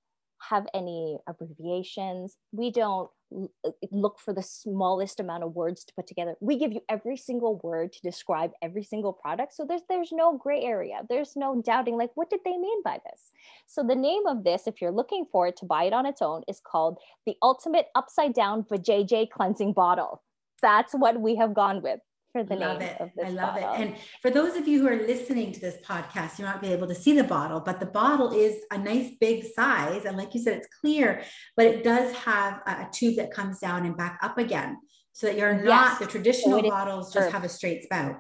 have 0.50 0.68
any 0.74 1.18
abbreviations. 1.28 2.38
We 2.54 2.72
don't 2.72 3.10
uh, 3.36 3.72
look 3.92 4.20
for 4.20 4.34
the 4.34 4.44
smallest 4.44 5.20
amount 5.20 5.44
of 5.44 5.54
words 5.54 5.84
to 5.84 5.94
put 5.96 6.08
together. 6.08 6.36
We 6.40 6.58
give 6.58 6.72
you 6.72 6.82
every 6.88 7.18
single 7.18 7.60
word 7.62 7.92
to 7.92 8.00
describe 8.02 8.52
every 8.62 8.84
single 8.84 9.12
product. 9.12 9.54
So 9.54 9.66
there's 9.68 9.82
there's 9.90 10.14
no 10.14 10.38
gray 10.38 10.62
area. 10.62 11.02
There's 11.10 11.34
no 11.36 11.62
doubting 11.62 11.98
like 11.98 12.12
what 12.16 12.30
did 12.30 12.40
they 12.46 12.58
mean 12.58 12.82
by 12.84 13.00
this? 13.06 13.22
So 13.66 13.84
the 13.84 13.96
name 13.96 14.26
of 14.28 14.46
this 14.46 14.66
if 14.66 14.82
you're 14.82 15.00
looking 15.00 15.26
for 15.32 15.48
it 15.48 15.58
to 15.58 15.66
buy 15.66 15.84
it 15.84 15.94
on 15.94 16.06
its 16.06 16.22
own 16.22 16.44
is 16.48 16.62
called 16.72 16.98
the 17.26 17.36
ultimate 17.42 17.88
upside 17.96 18.34
down 18.34 18.64
vajayjay 18.64 19.30
cleansing 19.30 19.74
bottle. 19.74 20.24
That's 20.62 20.94
what 20.94 21.20
we 21.20 21.36
have 21.36 21.54
gone 21.54 21.82
with 21.82 22.00
for 22.38 22.44
the 22.44 22.56
love 22.56 22.80
name 22.80 22.90
it. 22.90 23.02
of 23.02 23.10
this 23.16 23.26
I 23.26 23.30
love 23.30 23.56
bottle. 23.56 23.74
it. 23.74 23.80
And 23.82 23.96
for 24.22 24.30
those 24.30 24.56
of 24.56 24.68
you 24.68 24.82
who 24.82 24.88
are 24.88 24.96
listening 25.08 25.52
to 25.54 25.60
this 25.60 25.78
podcast, 25.84 26.38
you 26.38 26.46
might 26.46 26.62
be 26.62 26.72
able 26.72 26.88
to 26.88 26.96
see 26.96 27.14
the 27.14 27.24
bottle, 27.24 27.60
but 27.60 27.80
the 27.80 27.86
bottle 27.88 28.32
is 28.32 28.56
a 28.72 28.78
nice 28.78 29.12
big 29.20 29.46
size. 29.56 30.06
And 30.06 30.18
like 30.18 30.34
you 30.36 30.42
said, 30.42 30.58
it's 30.58 30.68
clear, 30.82 31.24
but 31.56 31.66
it 31.66 31.84
does 31.84 32.14
have 32.16 32.62
a, 32.68 32.72
a 32.72 32.90
tube 32.92 33.16
that 33.18 33.32
comes 33.32 33.60
down 33.60 33.86
and 33.86 33.98
back 33.98 34.20
up 34.22 34.38
again 34.38 34.78
so 35.14 35.28
that 35.28 35.38
you're 35.38 35.64
not 35.64 35.92
Yes. 35.94 36.00
the 36.00 36.06
traditional 36.06 36.62
So 36.62 36.70
bottles 36.70 37.14
just 37.14 37.32
have 37.32 37.44
a 37.44 37.50
straight 37.50 37.84
spout. 37.84 38.18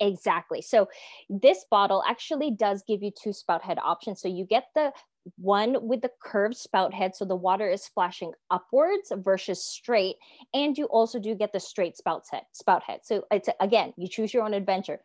Exactly. 0.00 0.60
So 0.60 0.88
this 1.28 1.64
bottle 1.70 2.02
actually 2.06 2.50
does 2.50 2.82
give 2.86 3.02
you 3.02 3.10
two 3.10 3.32
spout 3.32 3.62
head 3.62 3.78
options. 3.82 4.20
So 4.20 4.28
you 4.28 4.44
get 4.44 4.64
the 4.74 4.92
one 5.36 5.86
with 5.86 6.02
the 6.02 6.10
curved 6.22 6.56
spout 6.56 6.92
head, 6.94 7.14
so 7.14 7.24
the 7.24 7.36
water 7.36 7.68
is 7.68 7.84
splashing 7.84 8.32
upwards 8.50 9.12
versus 9.16 9.64
straight, 9.64 10.16
and 10.52 10.76
you 10.76 10.86
also 10.86 11.18
do 11.18 11.34
get 11.34 11.52
the 11.52 11.60
straight 11.60 11.96
spout 11.96 12.24
head. 12.30 12.42
Spout 12.52 12.82
head. 12.82 13.00
So 13.02 13.24
it's 13.30 13.48
again, 13.60 13.92
you 13.96 14.08
choose 14.08 14.34
your 14.34 14.44
own 14.44 14.54
adventure. 14.54 15.00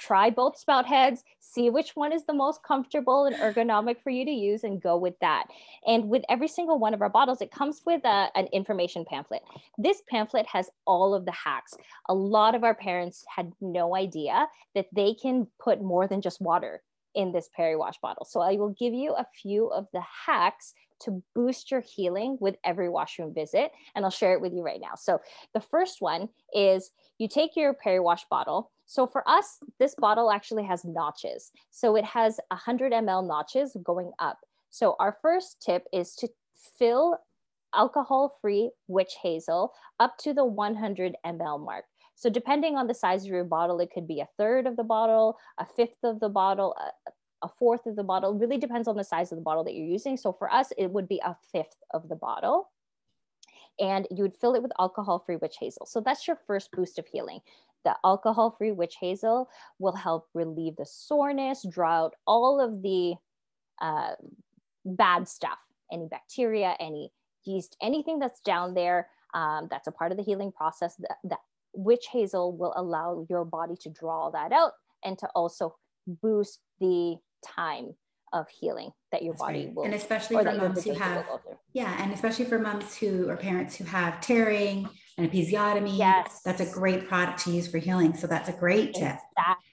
Try 0.00 0.30
both 0.30 0.58
spout 0.58 0.86
heads, 0.86 1.22
see 1.38 1.70
which 1.70 1.92
one 1.94 2.12
is 2.12 2.26
the 2.26 2.34
most 2.34 2.64
comfortable 2.64 3.26
and 3.26 3.36
ergonomic 3.36 4.00
for 4.02 4.10
you 4.10 4.24
to 4.24 4.30
use, 4.30 4.64
and 4.64 4.82
go 4.82 4.96
with 4.96 5.14
that. 5.20 5.46
And 5.86 6.08
with 6.08 6.24
every 6.28 6.48
single 6.48 6.80
one 6.80 6.94
of 6.94 7.02
our 7.02 7.08
bottles, 7.08 7.40
it 7.40 7.52
comes 7.52 7.82
with 7.86 8.04
a, 8.04 8.28
an 8.34 8.46
information 8.52 9.04
pamphlet. 9.04 9.42
This 9.76 10.02
pamphlet 10.10 10.46
has 10.46 10.68
all 10.84 11.14
of 11.14 11.24
the 11.24 11.32
hacks 11.32 11.74
a 12.08 12.14
lot 12.14 12.54
of 12.54 12.64
our 12.64 12.74
parents 12.74 13.24
had 13.34 13.52
no 13.60 13.94
idea 13.94 14.48
that 14.74 14.86
they 14.94 15.14
can 15.14 15.46
put 15.62 15.82
more 15.82 16.08
than 16.08 16.20
just 16.20 16.40
water 16.40 16.82
in 17.14 17.32
this 17.32 17.48
peri-wash 17.54 17.98
bottle. 18.00 18.24
So 18.24 18.40
I 18.40 18.52
will 18.52 18.74
give 18.78 18.94
you 18.94 19.14
a 19.14 19.26
few 19.40 19.68
of 19.68 19.86
the 19.92 20.02
hacks 20.26 20.74
to 21.00 21.22
boost 21.34 21.70
your 21.70 21.80
healing 21.80 22.36
with 22.40 22.56
every 22.64 22.88
washroom 22.88 23.32
visit, 23.32 23.70
and 23.94 24.04
I'll 24.04 24.10
share 24.10 24.32
it 24.32 24.40
with 24.40 24.52
you 24.52 24.62
right 24.64 24.80
now. 24.80 24.94
So 24.96 25.20
the 25.54 25.60
first 25.60 26.00
one 26.00 26.28
is 26.52 26.90
you 27.18 27.28
take 27.28 27.56
your 27.56 27.74
peri-wash 27.74 28.24
bottle. 28.28 28.70
So 28.86 29.06
for 29.06 29.22
us, 29.28 29.58
this 29.78 29.94
bottle 29.94 30.30
actually 30.30 30.64
has 30.64 30.84
notches. 30.84 31.52
So 31.70 31.94
it 31.94 32.04
has 32.04 32.40
100 32.50 32.92
ml 32.92 33.26
notches 33.26 33.76
going 33.84 34.12
up. 34.18 34.38
So 34.70 34.96
our 34.98 35.16
first 35.22 35.62
tip 35.64 35.84
is 35.92 36.14
to 36.16 36.28
fill 36.78 37.18
alcohol-free 37.74 38.70
witch 38.86 39.14
hazel 39.22 39.72
up 40.00 40.16
to 40.18 40.32
the 40.32 40.44
100 40.44 41.14
ml 41.24 41.64
mark. 41.64 41.84
So 42.18 42.28
depending 42.28 42.74
on 42.74 42.88
the 42.88 42.94
size 42.94 43.22
of 43.22 43.30
your 43.30 43.44
bottle, 43.44 43.78
it 43.78 43.92
could 43.92 44.08
be 44.08 44.18
a 44.18 44.28
third 44.36 44.66
of 44.66 44.76
the 44.76 44.82
bottle, 44.82 45.38
a 45.58 45.64
fifth 45.64 46.02
of 46.02 46.18
the 46.18 46.28
bottle, 46.28 46.74
a, 46.76 47.46
a 47.46 47.48
fourth 47.48 47.86
of 47.86 47.94
the 47.94 48.02
bottle. 48.02 48.32
It 48.32 48.40
really 48.40 48.58
depends 48.58 48.88
on 48.88 48.96
the 48.96 49.04
size 49.04 49.30
of 49.30 49.38
the 49.38 49.42
bottle 49.42 49.62
that 49.62 49.74
you're 49.74 49.86
using. 49.86 50.16
So 50.16 50.32
for 50.32 50.52
us, 50.52 50.72
it 50.76 50.90
would 50.90 51.06
be 51.06 51.22
a 51.24 51.36
fifth 51.52 51.76
of 51.94 52.08
the 52.08 52.16
bottle. 52.16 52.70
And 53.78 54.08
you 54.10 54.24
would 54.24 54.36
fill 54.36 54.56
it 54.56 54.62
with 54.62 54.72
alcohol-free 54.80 55.36
witch 55.36 55.58
hazel. 55.60 55.86
So 55.86 56.00
that's 56.00 56.26
your 56.26 56.36
first 56.44 56.72
boost 56.72 56.98
of 56.98 57.06
healing. 57.06 57.38
The 57.84 57.94
alcohol-free 58.04 58.72
witch 58.72 58.96
hazel 59.00 59.48
will 59.78 59.94
help 59.94 60.26
relieve 60.34 60.74
the 60.74 60.86
soreness, 60.86 61.64
draw 61.70 62.06
out 62.06 62.14
all 62.26 62.60
of 62.60 62.82
the 62.82 63.14
uh, 63.80 64.14
bad 64.84 65.28
stuff, 65.28 65.58
any 65.92 66.08
bacteria, 66.08 66.74
any 66.80 67.12
yeast, 67.44 67.76
anything 67.80 68.18
that's 68.18 68.40
down 68.40 68.74
there 68.74 69.06
um, 69.34 69.68
that's 69.70 69.86
a 69.86 69.92
part 69.92 70.10
of 70.10 70.16
the 70.16 70.24
healing 70.24 70.50
process. 70.50 70.96
That, 70.96 71.18
that 71.24 71.40
witch 71.74 72.06
hazel 72.10 72.56
will 72.56 72.72
allow 72.76 73.26
your 73.28 73.44
body 73.44 73.74
to 73.80 73.90
draw 73.90 74.30
that 74.30 74.52
out 74.52 74.72
and 75.04 75.18
to 75.18 75.28
also 75.34 75.76
boost 76.06 76.60
the 76.80 77.16
time 77.44 77.94
of 78.32 78.46
healing 78.48 78.90
that 79.10 79.22
your 79.22 79.32
That's 79.32 79.40
body 79.40 79.66
right. 79.66 79.74
will 79.74 79.84
And 79.84 79.94
especially 79.94 80.36
for 80.36 80.52
moms 80.52 80.84
who 80.84 80.92
have, 80.92 81.24
yeah, 81.72 82.02
and 82.02 82.12
especially 82.12 82.44
for 82.44 82.58
moms 82.58 82.96
who 82.96 83.28
or 83.28 83.36
parents 83.36 83.76
who 83.76 83.84
have 83.84 84.20
tearing 84.20 84.88
and 85.16 85.30
episiotomy. 85.30 85.96
Yes. 85.96 86.40
That's 86.44 86.60
a 86.60 86.70
great 86.70 87.08
product 87.08 87.40
to 87.44 87.50
use 87.50 87.68
for 87.68 87.78
healing. 87.78 88.14
So 88.14 88.26
that's 88.26 88.48
a 88.48 88.52
great 88.52 88.94
tip. 88.94 89.16
Exactly. 89.36 89.64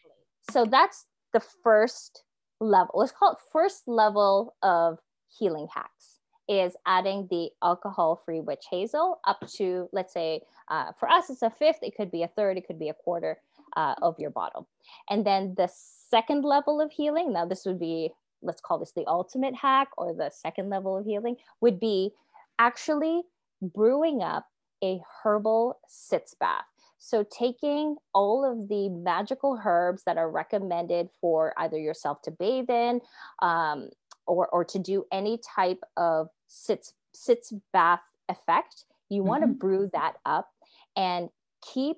So 0.51 0.65
that's 0.65 1.05
the 1.33 1.41
first 1.63 2.23
level. 2.61 2.91
Let's 2.95 3.11
call 3.11 3.33
it 3.33 3.37
first 3.51 3.83
level 3.87 4.55
of 4.63 4.99
healing 5.37 5.67
hacks 5.73 6.14
is 6.47 6.75
adding 6.85 7.27
the 7.29 7.49
alcohol-free 7.63 8.41
witch 8.41 8.65
hazel 8.69 9.19
up 9.25 9.45
to, 9.55 9.89
let's 9.91 10.13
say, 10.13 10.41
uh, 10.69 10.91
for 10.99 11.09
us, 11.09 11.29
it's 11.29 11.41
a 11.41 11.49
fifth. 11.49 11.79
It 11.81 11.95
could 11.95 12.11
be 12.11 12.23
a 12.23 12.27
third. 12.27 12.57
It 12.57 12.67
could 12.67 12.79
be 12.79 12.89
a 12.89 12.93
quarter 12.93 13.37
uh, 13.75 13.95
of 14.01 14.19
your 14.19 14.29
bottle. 14.29 14.67
And 15.09 15.25
then 15.25 15.53
the 15.57 15.69
second 15.69 16.43
level 16.43 16.81
of 16.81 16.91
healing. 16.91 17.33
Now, 17.33 17.45
this 17.45 17.65
would 17.65 17.79
be, 17.79 18.11
let's 18.41 18.61
call 18.61 18.79
this 18.79 18.91
the 18.91 19.05
ultimate 19.07 19.55
hack 19.55 19.89
or 19.97 20.13
the 20.13 20.31
second 20.31 20.69
level 20.69 20.97
of 20.97 21.05
healing 21.05 21.35
would 21.61 21.79
be 21.79 22.11
actually 22.59 23.23
brewing 23.61 24.21
up 24.21 24.47
a 24.83 24.99
herbal 25.23 25.79
sitz 25.87 26.33
bath. 26.33 26.65
So, 26.97 27.23
taking 27.23 27.97
all 28.13 28.49
of 28.49 28.67
the 28.69 28.89
magical 28.89 29.59
herbs 29.63 30.03
that 30.05 30.17
are 30.17 30.29
recommended 30.31 31.09
for 31.21 31.53
either 31.57 31.77
yourself 31.77 32.21
to 32.23 32.31
bathe 32.31 32.69
in 32.69 33.01
um, 33.41 33.89
or, 34.25 34.47
or 34.47 34.65
to 34.65 34.79
do 34.79 35.05
any 35.11 35.39
type 35.55 35.81
of 35.97 36.29
sitz, 36.47 36.93
sitz 37.13 37.53
bath 37.73 38.01
effect, 38.29 38.85
you 39.09 39.23
want 39.23 39.43
to 39.43 39.47
Mhm. 39.47 39.59
brew 39.59 39.89
that 39.93 40.17
up 40.25 40.51
and 40.95 41.29
keep, 41.61 41.97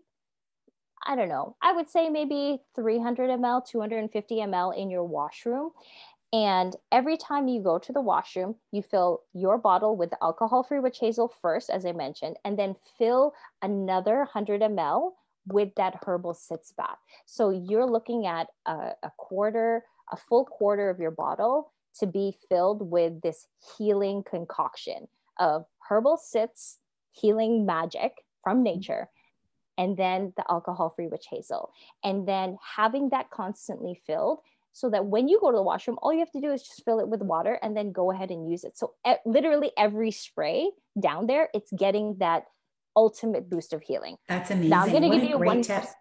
I 1.06 1.16
don't 1.16 1.30
know, 1.30 1.56
I 1.62 1.72
would 1.74 1.90
say 1.90 2.10
maybe 2.10 2.62
300 2.76 3.30
ml, 3.30 3.62
250 3.66 4.42
ml 4.42 4.72
in 4.72 4.90
your 4.90 5.04
washroom. 5.04 5.72
And 6.34 6.76
every 6.92 7.18
time 7.18 7.48
you 7.48 7.62
go 7.62 7.80
to 7.80 7.94
the 7.94 8.02
washroom, 8.02 8.56
you 8.72 8.82
fill 8.82 9.24
your 9.34 9.58
bottle 9.58 9.96
with 9.96 10.14
alcohol 10.22 10.64
free 10.64 10.80
witch 10.80 11.00
hazel 11.00 11.30
first, 11.42 11.70
as 11.70 11.86
I 11.86 11.94
mentioned, 11.94 12.38
and 12.46 12.60
then 12.60 12.76
fill 12.98 13.34
another 13.62 14.20
100 14.20 14.62
ml 14.62 15.14
with 15.48 15.74
that 15.76 16.04
herbal 16.06 16.34
sitz 16.34 16.74
bath. 16.74 16.98
So 17.26 17.50
you're 17.52 17.86
looking 17.86 18.28
at 18.28 18.50
a, 18.66 18.94
a 19.04 19.12
quarter, 19.18 19.86
a 20.12 20.18
full 20.18 20.46
quarter 20.46 20.90
of 20.90 21.00
your 21.00 21.12
bottle 21.12 21.72
to 21.98 22.08
be 22.08 22.36
filled 22.50 22.90
with 22.90 23.22
this 23.22 23.48
healing 23.78 24.24
concoction 24.24 25.08
of 25.40 25.66
herbal 25.90 26.18
sitz, 26.18 26.80
healing 27.12 27.66
magic 27.66 28.14
from 28.44 28.64
nature, 28.64 29.10
and 29.78 29.98
then 29.98 30.34
the 30.38 30.44
alcohol 30.50 30.90
free 30.96 31.08
witch 31.08 31.28
hazel. 31.30 31.72
And 32.04 32.28
then 32.28 32.58
having 32.76 33.10
that 33.10 33.30
constantly 33.30 34.02
filled 34.08 34.40
so 34.74 34.90
that 34.90 35.06
when 35.06 35.28
you 35.28 35.40
go 35.40 35.52
to 35.52 35.58
the 35.58 35.64
washroom, 35.64 35.98
all 36.02 36.14
you 36.14 36.20
have 36.20 36.32
to 36.32 36.42
do 36.42 36.52
is 36.52 36.62
just 36.64 36.84
fill 36.86 37.00
it 37.00 37.08
with 37.08 37.22
water 37.22 37.60
and 37.62 37.76
then 37.76 37.92
go 37.92 38.12
ahead 38.12 38.30
and 38.32 38.50
use 38.50 38.64
it. 38.64 38.78
So 38.78 38.94
e- 39.08 39.14
literally 39.26 39.72
every 39.78 40.12
spray 40.12 40.70
down 41.00 41.28
there, 41.28 41.50
it's 41.54 41.72
getting 41.78 42.18
that 42.20 42.46
ultimate 42.96 43.50
boost 43.50 43.74
of 43.74 43.82
healing. 43.82 44.18
That's 44.28 44.50
amazing. 44.52 44.70
Now 44.70 44.84
I'm 44.84 44.92
going 44.92 45.04
to 45.04 45.10
give 45.18 45.28
you 45.30 45.38
one. 45.38 45.62
tip. 45.62 45.84
more- 45.84 45.94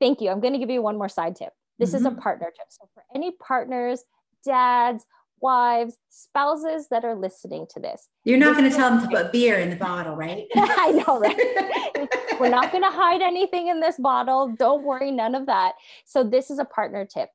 Thank 0.00 0.20
you. 0.20 0.30
I'm 0.30 0.40
going 0.40 0.54
to 0.54 0.58
give 0.58 0.70
you 0.70 0.82
one 0.82 0.96
more 0.96 1.08
side 1.08 1.36
tip. 1.36 1.52
This 1.78 1.94
is 1.94 2.04
a 2.04 2.10
Mhm. 2.10 2.18
partner 2.20 2.46
tip. 2.56 2.66
So 2.70 2.88
for 2.94 3.04
any 3.14 3.32
partners, 3.32 4.04
dads, 4.44 5.04
wives, 5.40 5.96
spouses 6.08 6.88
that 6.90 7.04
are 7.04 7.14
listening 7.14 7.66
to 7.70 7.80
this, 7.80 8.08
You're 8.24 8.38
not 8.38 8.56
going 8.56 8.70
to 8.70 8.76
tell 8.76 8.90
them 8.90 9.02
to 9.02 9.08
put 9.08 9.32
beer 9.32 9.58
in 9.58 9.70
the 9.70 9.76
bottle, 9.88 10.16
right? 10.16 10.46
I 10.56 10.92
know, 10.92 11.18
right? 11.18 12.08
We're 12.38 12.48
not 12.48 12.72
going 12.72 12.84
to 12.84 12.90
hide 12.90 13.22
anything 13.22 13.68
in 13.68 13.80
this 13.80 13.96
bottle. 13.98 14.54
Don't 14.58 14.84
worry, 14.84 15.10
none 15.10 15.34
of 15.34 15.46
that. 15.46 15.74
So, 16.04 16.24
this 16.24 16.50
is 16.50 16.58
a 16.58 16.64
partner 16.64 17.04
tip. 17.04 17.30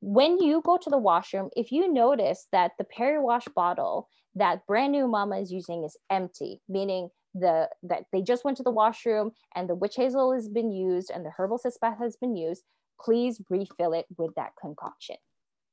When 0.00 0.40
you 0.40 0.62
go 0.64 0.78
to 0.78 0.90
the 0.90 0.98
washroom, 0.98 1.50
if 1.56 1.70
you 1.70 1.92
notice 1.92 2.48
that 2.50 2.72
the 2.76 2.84
peri-wash 2.84 3.46
bottle 3.54 4.08
that 4.34 4.66
brand 4.66 4.92
new 4.92 5.06
mama 5.06 5.38
is 5.38 5.52
using 5.52 5.84
is 5.84 5.96
empty, 6.10 6.60
meaning 6.68 7.08
the 7.34 7.68
that 7.82 8.04
they 8.12 8.20
just 8.20 8.44
went 8.44 8.56
to 8.58 8.62
the 8.62 8.70
washroom 8.70 9.30
and 9.54 9.68
the 9.68 9.74
witch 9.74 9.96
hazel 9.96 10.32
has 10.32 10.48
been 10.48 10.70
used 10.70 11.10
and 11.10 11.24
the 11.24 11.30
herbal 11.36 11.60
bath 11.80 11.98
has 11.98 12.16
been 12.16 12.36
used, 12.36 12.62
please 13.00 13.40
refill 13.48 13.92
it 13.92 14.06
with 14.18 14.34
that 14.36 14.52
concoction 14.60 15.16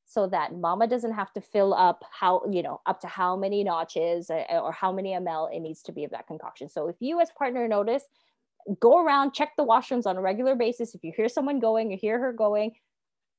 so 0.09 0.25
that 0.25 0.55
mama 0.55 0.87
doesn't 0.87 1.13
have 1.13 1.31
to 1.31 1.39
fill 1.39 1.71
up 1.71 2.03
how 2.11 2.41
you 2.49 2.63
know 2.63 2.81
up 2.87 2.99
to 2.99 3.07
how 3.07 3.37
many 3.37 3.63
notches 3.63 4.31
uh, 4.31 4.43
or 4.49 4.71
how 4.71 4.91
many 4.91 5.11
ml 5.11 5.55
it 5.55 5.59
needs 5.59 5.83
to 5.83 5.91
be 5.91 6.03
of 6.03 6.11
that 6.11 6.27
concoction. 6.27 6.67
So 6.67 6.87
if 6.87 6.95
you 6.99 7.21
as 7.21 7.29
partner 7.37 7.67
notice 7.67 8.03
go 8.79 9.03
around 9.05 9.33
check 9.33 9.51
the 9.55 9.65
washrooms 9.65 10.07
on 10.07 10.17
a 10.17 10.21
regular 10.21 10.55
basis. 10.55 10.95
If 10.95 11.03
you 11.03 11.13
hear 11.15 11.29
someone 11.29 11.59
going 11.59 11.91
you 11.91 11.97
hear 11.97 12.19
her 12.19 12.33
going 12.33 12.71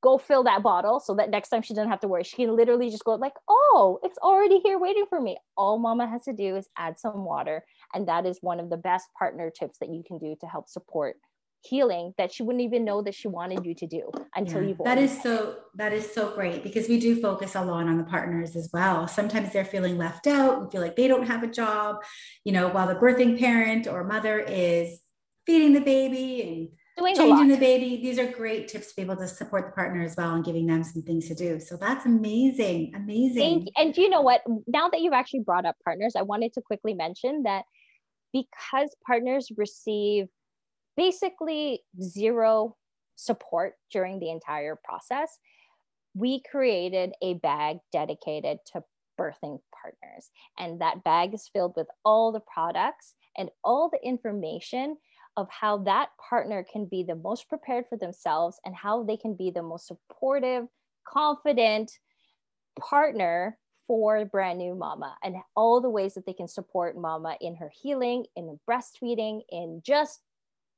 go 0.00 0.16
fill 0.16 0.44
that 0.44 0.62
bottle 0.62 0.98
so 0.98 1.14
that 1.16 1.28
next 1.28 1.50
time 1.50 1.60
she 1.60 1.74
doesn't 1.74 1.90
have 1.90 2.00
to 2.00 2.08
worry. 2.08 2.24
She 2.24 2.36
can 2.36 2.56
literally 2.56 2.88
just 2.88 3.04
go 3.04 3.16
like 3.16 3.34
oh 3.48 3.98
it's 4.04 4.18
already 4.18 4.60
here 4.60 4.78
waiting 4.78 5.06
for 5.08 5.20
me. 5.20 5.38
All 5.56 5.76
mama 5.76 6.06
has 6.06 6.22
to 6.26 6.32
do 6.32 6.54
is 6.54 6.68
add 6.78 7.00
some 7.00 7.24
water 7.24 7.64
and 7.94 8.06
that 8.06 8.26
is 8.26 8.38
one 8.42 8.60
of 8.60 8.70
the 8.70 8.76
best 8.76 9.08
partner 9.18 9.50
tips 9.50 9.78
that 9.80 9.92
you 9.92 10.04
can 10.06 10.18
do 10.18 10.36
to 10.40 10.46
help 10.46 10.68
support 10.68 11.16
healing 11.62 12.14
that 12.16 12.32
she 12.32 12.42
wouldn't 12.42 12.62
even 12.62 12.84
know 12.84 13.02
that 13.02 13.14
she 13.14 13.28
wanted 13.28 13.64
you 13.66 13.74
to 13.74 13.86
do 13.86 14.10
until 14.34 14.62
Yeah, 14.62 14.68
you've 14.68 14.78
that 14.78 14.98
already 14.98 15.08
so 15.08 15.56
that 15.74 15.92
is 15.92 16.10
so 16.12 16.34
great 16.34 16.62
because 16.62 16.88
we 16.88 16.98
do 16.98 17.20
focus 17.20 17.54
a 17.54 17.62
lot 17.62 17.86
on 17.86 17.98
the 17.98 18.04
partners 18.04 18.56
as 18.56 18.70
well. 18.72 19.06
Sometimes 19.06 19.52
they're 19.52 19.64
feeling 19.64 19.98
left 19.98 20.26
out 20.26 20.60
and 20.60 20.72
feel 20.72 20.80
like 20.80 20.96
they 20.96 21.08
don't 21.08 21.26
have 21.26 21.42
a 21.42 21.46
job 21.46 22.02
you 22.44 22.52
know 22.52 22.68
while 22.68 22.86
the 22.86 22.94
birthing 22.94 23.38
parent 23.38 23.86
or 23.86 24.04
mother 24.04 24.38
is 24.38 25.00
feeding 25.46 25.72
the 25.72 25.80
baby 25.80 26.42
and 26.98 27.12
a 27.12 27.16
changing 27.16 27.48
the 27.48 27.56
baby. 27.56 28.00
These 28.02 28.18
are 28.18 28.30
great 28.30 28.68
tips 28.68 28.88
to 28.90 28.96
be 28.96 29.02
able 29.02 29.16
to 29.16 29.28
support 29.28 29.66
the 29.66 29.72
partner 29.72 30.02
as 30.02 30.16
well 30.16 30.34
and 30.34 30.44
giving 30.44 30.66
them 30.66 30.82
some 30.82 31.02
things 31.02 31.28
to 31.28 31.34
do. 31.34 31.60
So 31.60 31.76
that's 31.76 32.06
amazing 32.06 32.92
amazing. 32.94 33.42
Thank, 33.42 33.68
and 33.76 33.96
you 33.96 34.08
know 34.08 34.22
what? 34.22 34.42
Now 34.66 34.88
that 34.88 35.00
you've 35.00 35.12
actually 35.12 35.40
brought 35.40 35.66
up 35.66 35.76
partners, 35.84 36.14
I 36.16 36.22
wanted 36.22 36.54
to 36.54 36.62
quickly 36.62 36.94
mention 36.94 37.42
that 37.44 37.64
because 38.32 38.94
partners 39.06 39.50
receive 39.56 40.28
basically 41.00 41.80
zero 42.02 42.76
support 43.16 43.72
during 43.90 44.18
the 44.18 44.30
entire 44.30 44.78
process, 44.84 45.38
we 46.12 46.42
created 46.50 47.12
a 47.22 47.34
bag 47.34 47.78
dedicated 47.90 48.58
to 48.66 48.84
birthing 49.18 49.58
partners. 49.80 50.30
And 50.58 50.78
that 50.82 51.02
bag 51.02 51.32
is 51.32 51.48
filled 51.50 51.72
with 51.74 51.86
all 52.04 52.32
the 52.32 52.42
products 52.52 53.14
and 53.38 53.48
all 53.64 53.88
the 53.88 54.06
information 54.06 54.98
of 55.38 55.48
how 55.48 55.78
that 55.78 56.10
partner 56.28 56.66
can 56.70 56.84
be 56.84 57.02
the 57.02 57.14
most 57.14 57.48
prepared 57.48 57.86
for 57.88 57.96
themselves 57.96 58.60
and 58.66 58.76
how 58.76 59.02
they 59.02 59.16
can 59.16 59.34
be 59.34 59.50
the 59.50 59.62
most 59.62 59.86
supportive, 59.86 60.64
confident 61.08 61.92
partner 62.78 63.56
for 63.86 64.22
brand 64.26 64.58
new 64.58 64.74
mama 64.74 65.16
and 65.24 65.36
all 65.56 65.80
the 65.80 65.88
ways 65.88 66.12
that 66.12 66.26
they 66.26 66.34
can 66.34 66.48
support 66.48 66.94
mama 66.94 67.38
in 67.40 67.56
her 67.56 67.72
healing, 67.82 68.26
in 68.36 68.60
breastfeeding, 68.68 69.40
in 69.50 69.80
just 69.82 70.20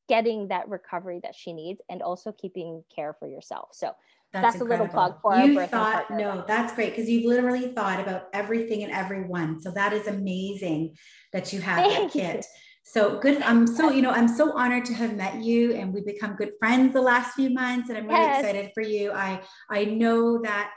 getting 0.08 0.48
that 0.48 0.68
recovery 0.68 1.20
that 1.22 1.34
she 1.34 1.52
needs 1.52 1.80
and 1.88 2.02
also 2.02 2.32
keeping 2.32 2.82
care 2.94 3.14
for 3.18 3.28
yourself. 3.28 3.68
So 3.72 3.92
that's, 4.32 4.54
that's 4.54 4.60
a 4.62 4.64
little 4.64 4.88
plug 4.88 5.20
for 5.20 5.36
you 5.36 5.66
thought 5.66 6.10
no 6.10 6.42
that's 6.48 6.74
great 6.74 6.90
because 6.90 7.08
you've 7.08 7.26
literally 7.26 7.68
thought 7.72 8.00
about 8.00 8.28
everything 8.32 8.82
and 8.82 8.90
everyone 8.90 9.60
so 9.60 9.70
that 9.70 9.92
is 9.92 10.06
amazing 10.06 10.96
that 11.32 11.52
you 11.52 11.60
have 11.60 11.84
Thank 11.84 12.12
that 12.12 12.18
kit 12.18 12.36
you. 12.36 12.42
so 12.82 13.18
good 13.18 13.42
i'm 13.42 13.66
so 13.66 13.90
you 13.90 14.00
know 14.00 14.10
i'm 14.10 14.28
so 14.28 14.56
honored 14.56 14.86
to 14.86 14.94
have 14.94 15.14
met 15.14 15.42
you 15.42 15.74
and 15.74 15.92
we've 15.92 16.06
become 16.06 16.34
good 16.34 16.52
friends 16.58 16.94
the 16.94 17.02
last 17.02 17.34
few 17.34 17.50
months 17.50 17.90
and 17.90 17.98
i'm 17.98 18.06
really 18.06 18.20
yes. 18.20 18.40
excited 18.40 18.70
for 18.72 18.82
you 18.82 19.12
i 19.12 19.40
i 19.68 19.84
know 19.84 20.40
that 20.40 20.72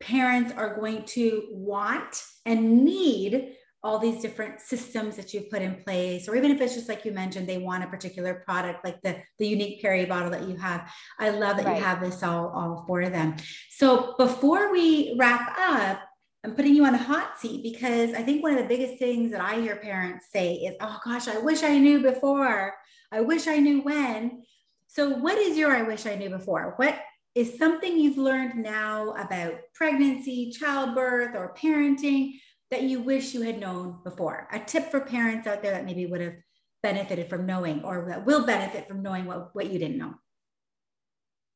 parents 0.00 0.52
are 0.52 0.76
going 0.78 1.04
to 1.04 1.48
want 1.50 2.22
and 2.44 2.84
need 2.84 3.54
all 3.88 3.98
these 3.98 4.20
different 4.20 4.60
systems 4.60 5.16
that 5.16 5.32
you've 5.32 5.48
put 5.48 5.62
in 5.62 5.74
place 5.76 6.28
or 6.28 6.36
even 6.36 6.50
if 6.50 6.60
it's 6.60 6.74
just 6.74 6.90
like 6.90 7.06
you 7.06 7.10
mentioned 7.10 7.48
they 7.48 7.56
want 7.56 7.82
a 7.82 7.86
particular 7.86 8.42
product 8.44 8.84
like 8.84 9.00
the 9.00 9.16
the 9.38 9.48
unique 9.48 9.80
peri 9.80 10.04
bottle 10.04 10.30
that 10.30 10.46
you 10.46 10.56
have. 10.56 10.92
I 11.18 11.30
love 11.30 11.56
that 11.56 11.64
right. 11.64 11.78
you 11.78 11.82
have 11.82 12.02
this 12.02 12.22
all 12.22 12.48
all 12.48 12.84
for 12.86 13.08
them. 13.08 13.36
So 13.70 14.14
before 14.18 14.70
we 14.70 15.16
wrap 15.18 15.58
up 15.58 16.00
i'm 16.44 16.54
putting 16.54 16.74
you 16.74 16.84
on 16.84 16.92
the 16.92 16.98
hot 16.98 17.38
seat 17.40 17.62
because 17.62 18.12
i 18.12 18.22
think 18.22 18.42
one 18.42 18.52
of 18.52 18.58
the 18.58 18.68
biggest 18.68 18.98
things 18.98 19.32
that 19.32 19.40
i 19.40 19.54
hear 19.60 19.76
parents 19.76 20.26
say 20.30 20.54
is 20.54 20.76
oh 20.80 20.98
gosh 21.04 21.26
i 21.26 21.38
wish 21.38 21.62
i 21.62 21.78
knew 21.78 22.00
before. 22.02 22.74
I 23.10 23.22
wish 23.22 23.48
i 23.48 23.56
knew 23.56 23.80
when. 23.80 24.42
So 24.86 25.08
what 25.08 25.38
is 25.38 25.56
your 25.56 25.72
i 25.74 25.82
wish 25.82 26.04
i 26.04 26.14
knew 26.14 26.28
before 26.28 26.74
what 26.76 26.94
is 27.34 27.56
something 27.56 27.98
you've 27.98 28.18
learned 28.18 28.56
now 28.56 29.12
about 29.12 29.54
pregnancy 29.72 30.50
childbirth 30.50 31.36
or 31.36 31.54
parenting 31.54 32.32
that 32.70 32.82
you 32.82 33.00
wish 33.00 33.34
you 33.34 33.42
had 33.42 33.60
known 33.60 33.98
before? 34.04 34.48
A 34.52 34.60
tip 34.60 34.90
for 34.90 35.00
parents 35.00 35.46
out 35.46 35.62
there 35.62 35.72
that 35.72 35.84
maybe 35.84 36.06
would 36.06 36.20
have 36.20 36.34
benefited 36.82 37.28
from 37.28 37.46
knowing 37.46 37.82
or 37.84 38.06
that 38.08 38.24
will 38.24 38.46
benefit 38.46 38.86
from 38.86 39.02
knowing 39.02 39.26
what, 39.26 39.54
what 39.54 39.70
you 39.70 39.78
didn't 39.78 39.98
know? 39.98 40.14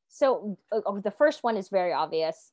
So 0.08 0.58
uh, 0.70 0.80
oh, 0.84 1.00
the 1.00 1.10
first 1.10 1.42
one 1.42 1.56
is 1.56 1.68
very 1.68 1.92
obvious. 1.92 2.52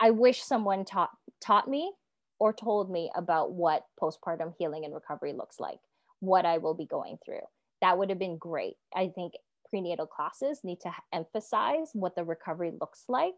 I 0.00 0.10
wish 0.10 0.42
someone 0.42 0.84
taught 0.84 1.10
taught 1.40 1.68
me 1.68 1.92
or 2.38 2.52
told 2.52 2.90
me 2.90 3.10
about 3.14 3.52
what 3.52 3.84
postpartum 4.00 4.54
healing 4.58 4.84
and 4.84 4.94
recovery 4.94 5.32
looks 5.32 5.60
like, 5.60 5.78
what 6.20 6.44
I 6.46 6.58
will 6.58 6.74
be 6.74 6.86
going 6.86 7.18
through. 7.24 7.42
That 7.80 7.98
would 7.98 8.10
have 8.10 8.18
been 8.18 8.38
great. 8.38 8.74
I 8.94 9.08
think 9.14 9.34
prenatal 9.68 10.06
classes 10.06 10.60
need 10.64 10.80
to 10.80 10.92
emphasize 11.12 11.90
what 11.92 12.16
the 12.16 12.24
recovery 12.24 12.72
looks 12.80 13.04
like 13.08 13.34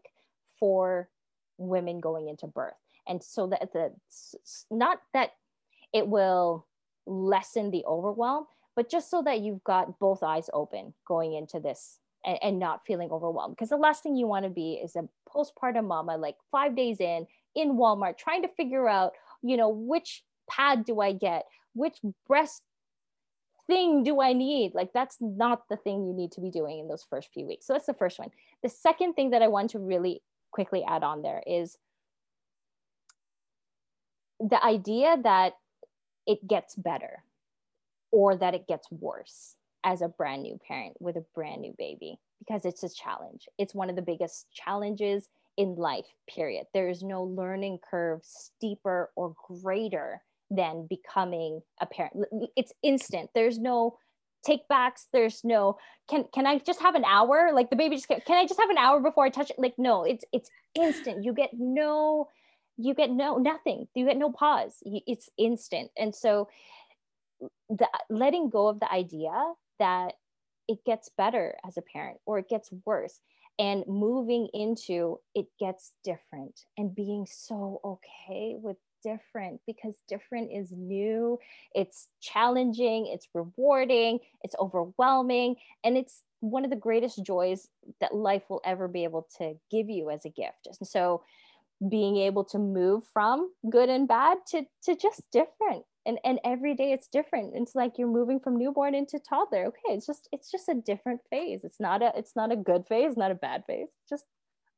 for 0.59 1.09
women 1.57 1.99
going 1.99 2.27
into 2.27 2.47
birth 2.47 2.73
and 3.07 3.23
so 3.23 3.47
that 3.47 3.71
the 3.73 3.91
not 4.71 4.99
that 5.13 5.31
it 5.93 6.07
will 6.07 6.67
lessen 7.05 7.71
the 7.71 7.83
overwhelm 7.85 8.45
but 8.75 8.89
just 8.89 9.09
so 9.09 9.21
that 9.23 9.39
you've 9.39 9.63
got 9.63 9.97
both 9.99 10.21
eyes 10.21 10.49
open 10.53 10.93
going 11.07 11.33
into 11.33 11.59
this 11.59 11.99
and, 12.25 12.37
and 12.41 12.59
not 12.59 12.81
feeling 12.85 13.09
overwhelmed 13.11 13.55
because 13.55 13.69
the 13.69 13.77
last 13.77 14.03
thing 14.03 14.15
you 14.15 14.27
want 14.27 14.43
to 14.43 14.49
be 14.49 14.73
is 14.73 14.95
a 14.95 15.07
postpartum 15.27 15.87
mama 15.87 16.17
like 16.17 16.35
five 16.51 16.75
days 16.75 16.99
in 16.99 17.25
in 17.55 17.77
walmart 17.77 18.17
trying 18.17 18.41
to 18.41 18.49
figure 18.49 18.87
out 18.87 19.13
you 19.41 19.55
know 19.57 19.69
which 19.69 20.23
pad 20.49 20.85
do 20.85 20.99
i 20.99 21.11
get 21.11 21.45
which 21.73 21.97
breast 22.27 22.63
thing 23.67 24.03
do 24.03 24.21
I 24.21 24.33
need? 24.33 24.73
Like, 24.73 24.91
that's 24.93 25.17
not 25.19 25.69
the 25.69 25.77
thing 25.77 26.05
you 26.05 26.13
need 26.13 26.31
to 26.33 26.41
be 26.41 26.49
doing 26.49 26.79
in 26.79 26.87
those 26.87 27.05
first 27.07 27.29
few 27.33 27.45
weeks. 27.45 27.67
So, 27.67 27.73
that's 27.73 27.85
the 27.85 27.93
first 27.93 28.17
one. 28.17 28.31
The 28.63 28.69
second 28.69 29.13
thing 29.13 29.29
that 29.31 29.41
I 29.41 29.47
want 29.47 29.71
to 29.71 29.79
really 29.79 30.23
quickly 30.51 30.83
add 30.87 31.03
on 31.03 31.21
there 31.21 31.43
is 31.45 31.77
the 34.39 34.63
idea 34.63 35.17
that 35.23 35.53
it 36.25 36.47
gets 36.47 36.75
better 36.75 37.23
or 38.11 38.35
that 38.35 38.53
it 38.53 38.67
gets 38.67 38.89
worse 38.91 39.55
as 39.83 40.01
a 40.01 40.07
brand 40.07 40.43
new 40.43 40.59
parent 40.67 40.95
with 40.99 41.15
a 41.15 41.25
brand 41.33 41.61
new 41.61 41.73
baby 41.77 42.19
because 42.39 42.65
it's 42.65 42.83
a 42.83 42.89
challenge. 42.89 43.47
It's 43.57 43.73
one 43.73 43.89
of 43.89 43.95
the 43.95 44.01
biggest 44.01 44.47
challenges 44.51 45.29
in 45.57 45.75
life, 45.75 46.05
period. 46.29 46.65
There 46.73 46.89
is 46.89 47.01
no 47.01 47.23
learning 47.23 47.79
curve 47.89 48.21
steeper 48.23 49.11
or 49.15 49.33
greater 49.47 50.21
than 50.49 50.87
becoming 50.87 51.61
a 51.81 51.85
parent. 51.85 52.25
It's 52.55 52.73
instant. 52.83 53.29
There's 53.33 53.57
no 53.57 53.97
take 54.45 54.67
backs. 54.67 55.07
There's 55.11 55.43
no 55.43 55.77
can 56.09 56.25
can 56.33 56.45
I 56.45 56.59
just 56.59 56.81
have 56.81 56.95
an 56.95 57.05
hour? 57.05 57.51
Like 57.53 57.69
the 57.69 57.75
baby 57.75 57.95
just 57.95 58.07
can, 58.07 58.21
I 58.29 58.45
just 58.45 58.59
have 58.59 58.69
an 58.69 58.77
hour 58.77 58.99
before 58.99 59.25
I 59.25 59.29
touch 59.29 59.49
it? 59.49 59.59
Like 59.59 59.75
no, 59.77 60.03
it's 60.03 60.23
it's 60.31 60.49
instant. 60.75 61.23
You 61.23 61.33
get 61.33 61.49
no 61.53 62.29
you 62.77 62.93
get 62.93 63.09
no 63.09 63.37
nothing. 63.37 63.87
You 63.95 64.05
get 64.05 64.17
no 64.17 64.31
pause. 64.31 64.81
It's 64.85 65.29
instant. 65.37 65.91
And 65.97 66.13
so 66.13 66.47
the 67.69 67.87
letting 68.09 68.49
go 68.49 68.67
of 68.67 68.79
the 68.79 68.91
idea 68.91 69.31
that 69.79 70.13
it 70.67 70.83
gets 70.85 71.09
better 71.17 71.55
as 71.65 71.77
a 71.77 71.81
parent 71.81 72.19
or 72.25 72.39
it 72.39 72.49
gets 72.49 72.69
worse 72.85 73.19
and 73.59 73.83
moving 73.87 74.47
into 74.53 75.19
it 75.33 75.47
gets 75.59 75.93
different 76.03 76.65
and 76.77 76.93
being 76.93 77.25
so 77.25 77.79
okay 77.83 78.55
with 78.57 78.77
different 79.03 79.61
because 79.65 79.95
different 80.07 80.51
is 80.51 80.71
new. 80.71 81.39
It's 81.73 82.07
challenging. 82.21 83.07
It's 83.07 83.27
rewarding. 83.33 84.19
It's 84.41 84.55
overwhelming. 84.59 85.55
And 85.83 85.97
it's 85.97 86.23
one 86.39 86.63
of 86.63 86.69
the 86.69 86.75
greatest 86.75 87.23
joys 87.23 87.67
that 88.01 88.13
life 88.13 88.43
will 88.49 88.61
ever 88.65 88.87
be 88.87 89.03
able 89.03 89.27
to 89.37 89.55
give 89.71 89.89
you 89.89 90.09
as 90.09 90.25
a 90.25 90.29
gift. 90.29 90.67
And 90.79 90.87
so 90.87 91.23
being 91.89 92.17
able 92.17 92.43
to 92.43 92.57
move 92.57 93.03
from 93.13 93.49
good 93.69 93.89
and 93.89 94.07
bad 94.07 94.37
to 94.49 94.63
to 94.83 94.95
just 94.95 95.21
different. 95.31 95.83
And 96.05 96.19
and 96.23 96.39
every 96.43 96.73
day 96.73 96.91
it's 96.91 97.07
different. 97.07 97.53
It's 97.55 97.75
like 97.75 97.93
you're 97.97 98.07
moving 98.07 98.39
from 98.39 98.57
newborn 98.57 98.95
into 98.95 99.19
toddler. 99.19 99.67
Okay 99.67 99.95
it's 99.95 100.07
just 100.07 100.27
it's 100.31 100.51
just 100.51 100.69
a 100.69 100.75
different 100.75 101.21
phase. 101.29 101.61
It's 101.63 101.79
not 101.79 102.01
a 102.01 102.11
it's 102.15 102.35
not 102.35 102.51
a 102.51 102.55
good 102.55 102.85
phase 102.87 103.17
not 103.17 103.31
a 103.31 103.35
bad 103.35 103.63
phase. 103.67 103.89
Just 104.09 104.25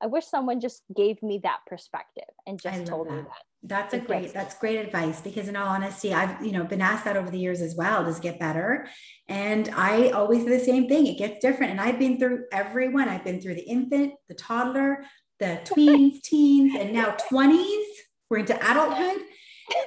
i 0.02 0.08
wish 0.08 0.26
someone 0.26 0.60
just 0.60 0.84
gave 0.96 1.22
me 1.22 1.40
that 1.44 1.60
perspective 1.68 2.24
and 2.48 2.62
just 2.62 2.86
told 2.86 3.08
that. 3.08 3.14
me 3.14 3.22
that. 3.22 3.44
that's 3.64 3.94
a 3.94 4.00
great 4.00 4.34
that's 4.34 4.58
great 4.58 4.78
advice 4.78 5.20
because 5.20 5.50
in 5.50 5.58
all 5.58 5.68
honesty 5.68 6.14
i've 6.14 6.42
you 6.42 6.54
know 6.54 6.64
been 6.64 6.80
asked 6.80 7.04
that 7.04 7.18
over 7.18 7.30
the 7.30 7.38
years 7.38 7.60
as 7.62 7.76
well 7.76 8.06
does 8.06 8.18
it 8.18 8.24
get 8.24 8.40
better? 8.40 8.88
And 9.28 9.70
i 9.76 10.10
always 10.10 10.44
say 10.44 10.58
the 10.58 10.64
same 10.64 10.88
thing. 10.88 11.06
It 11.08 11.18
gets 11.18 11.40
different. 11.40 11.72
And 11.72 11.82
i've 11.82 12.00
been 12.00 12.18
through 12.18 12.46
everyone 12.52 13.10
i've 13.10 13.24
been 13.24 13.42
through 13.42 13.56
the 13.56 13.68
infant 13.68 14.14
the 14.28 14.36
toddler 14.36 15.04
the 15.40 15.60
tweens, 15.64 16.22
teens, 16.22 16.76
and 16.78 16.94
now 16.94 17.16
20s. 17.32 17.86
We're 18.30 18.40
into 18.40 18.56
adulthood. 18.56 19.24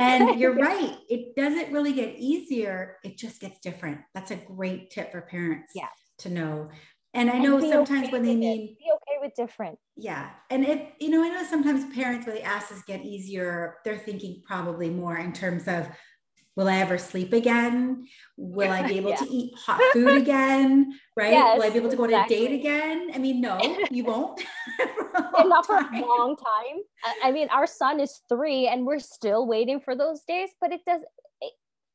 And 0.01 0.41
you're 0.41 0.55
right. 0.55 0.97
It 1.09 1.37
doesn't 1.37 1.73
really 1.73 1.93
get 1.93 2.17
easier. 2.19 2.97
It 3.05 3.17
just 3.17 3.41
gets 3.41 3.61
different. 3.61 4.01
That's 4.15 4.31
a 4.31 4.37
great 4.37 4.91
tip 4.91 5.13
for 5.13 5.21
parents 5.21 5.73
yeah. 5.75 5.89
to 6.19 6.31
know. 6.31 6.71
And 7.15 7.31
I 7.31 7.39
know 7.39 7.61
sometimes 7.61 8.05
okay 8.05 8.13
when 8.13 8.23
they 8.23 8.35
mean 8.35 8.75
be 8.79 8.87
okay 8.95 9.19
with 9.21 9.33
different. 9.37 9.79
Yeah. 9.97 10.31
And 10.49 10.65
it, 10.65 10.95
you 10.99 11.11
know, 11.11 11.23
I 11.23 11.29
know 11.29 11.45
sometimes 11.45 11.95
parents 11.95 12.27
when 12.27 12.37
they 12.37 12.43
ask 12.43 12.71
this 12.71 12.83
get 12.85 13.05
easier, 13.05 13.77
they're 13.85 13.99
thinking 13.99 14.43
probably 14.47 14.89
more 14.89 15.19
in 15.19 15.33
terms 15.33 15.69
of 15.69 15.89
will 16.57 16.69
I 16.69 16.79
ever 16.79 16.99
sleep 16.99 17.33
again? 17.33 18.07
Will 18.37 18.71
I 18.71 18.83
be 18.89 18.99
able 18.99 19.11
yeah. 19.11 19.17
to 19.17 19.29
eat 19.29 19.55
hot 19.57 19.81
food 19.93 20.17
again? 20.17 20.99
Right? 21.15 21.33
Yes, 21.33 21.59
will 21.59 21.65
I 21.65 21.69
be 21.69 21.77
able 21.77 21.91
to 21.91 21.97
go 21.97 22.05
exactly. 22.05 22.37
on 22.39 22.43
a 22.43 22.49
date 22.49 22.59
again? 22.59 23.11
I 23.15 23.19
mean, 23.19 23.43
no, 23.43 23.61
you 23.91 24.03
won't. 24.07 24.41
and 24.79 25.51
not 25.51 25.67
for 25.67 25.77
a 25.77 26.01
long 26.01 26.37
time. 26.39 26.81
I 27.23 27.31
mean, 27.33 27.49
our 27.51 27.67
son 27.67 28.01
is 28.01 28.23
three 28.31 28.67
and 28.67 28.87
we're 28.87 28.99
still 28.99 29.47
waiting 29.47 29.79
for 29.79 29.95
those 29.95 30.23
days, 30.23 30.49
but 30.59 30.73
it 30.73 30.81
does, 30.87 31.03
it, 31.43 31.53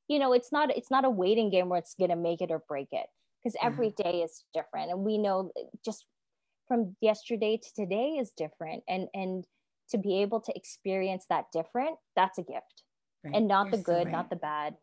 you 0.08 0.20
know, 0.20 0.34
it's 0.34 0.52
not, 0.52 0.70
it's 0.70 0.92
not 0.92 1.04
a 1.04 1.10
waiting 1.10 1.50
game 1.50 1.68
where 1.68 1.80
it's 1.80 1.96
going 1.96 2.12
to 2.12 2.16
make 2.16 2.42
it 2.42 2.52
or 2.52 2.62
break 2.68 2.90
it 2.92 3.08
because 3.44 3.58
every 3.60 3.88
mm-hmm. 3.90 4.08
day 4.08 4.22
is 4.22 4.44
different. 4.54 4.92
And 4.92 5.00
we 5.00 5.18
know 5.18 5.52
just 5.84 6.06
from 6.68 6.96
yesterday 7.02 7.58
to 7.58 7.74
today 7.74 8.18
is 8.20 8.30
different. 8.38 8.84
And, 8.88 9.08
and 9.16 9.46
to 9.90 9.98
be 9.98 10.22
able 10.22 10.42
to 10.42 10.56
experience 10.56 11.26
that 11.32 11.46
different, 11.52 11.98
that's 12.16 12.38
a 12.38 12.44
gift 12.44 12.84
right. 13.28 13.36
and 13.38 13.48
not 13.48 13.68
You're 13.68 13.78
the 13.78 13.84
good, 13.84 14.04
so 14.04 14.04
right. 14.06 14.12
not 14.12 14.30
the 14.30 14.36
bad. 14.38 14.76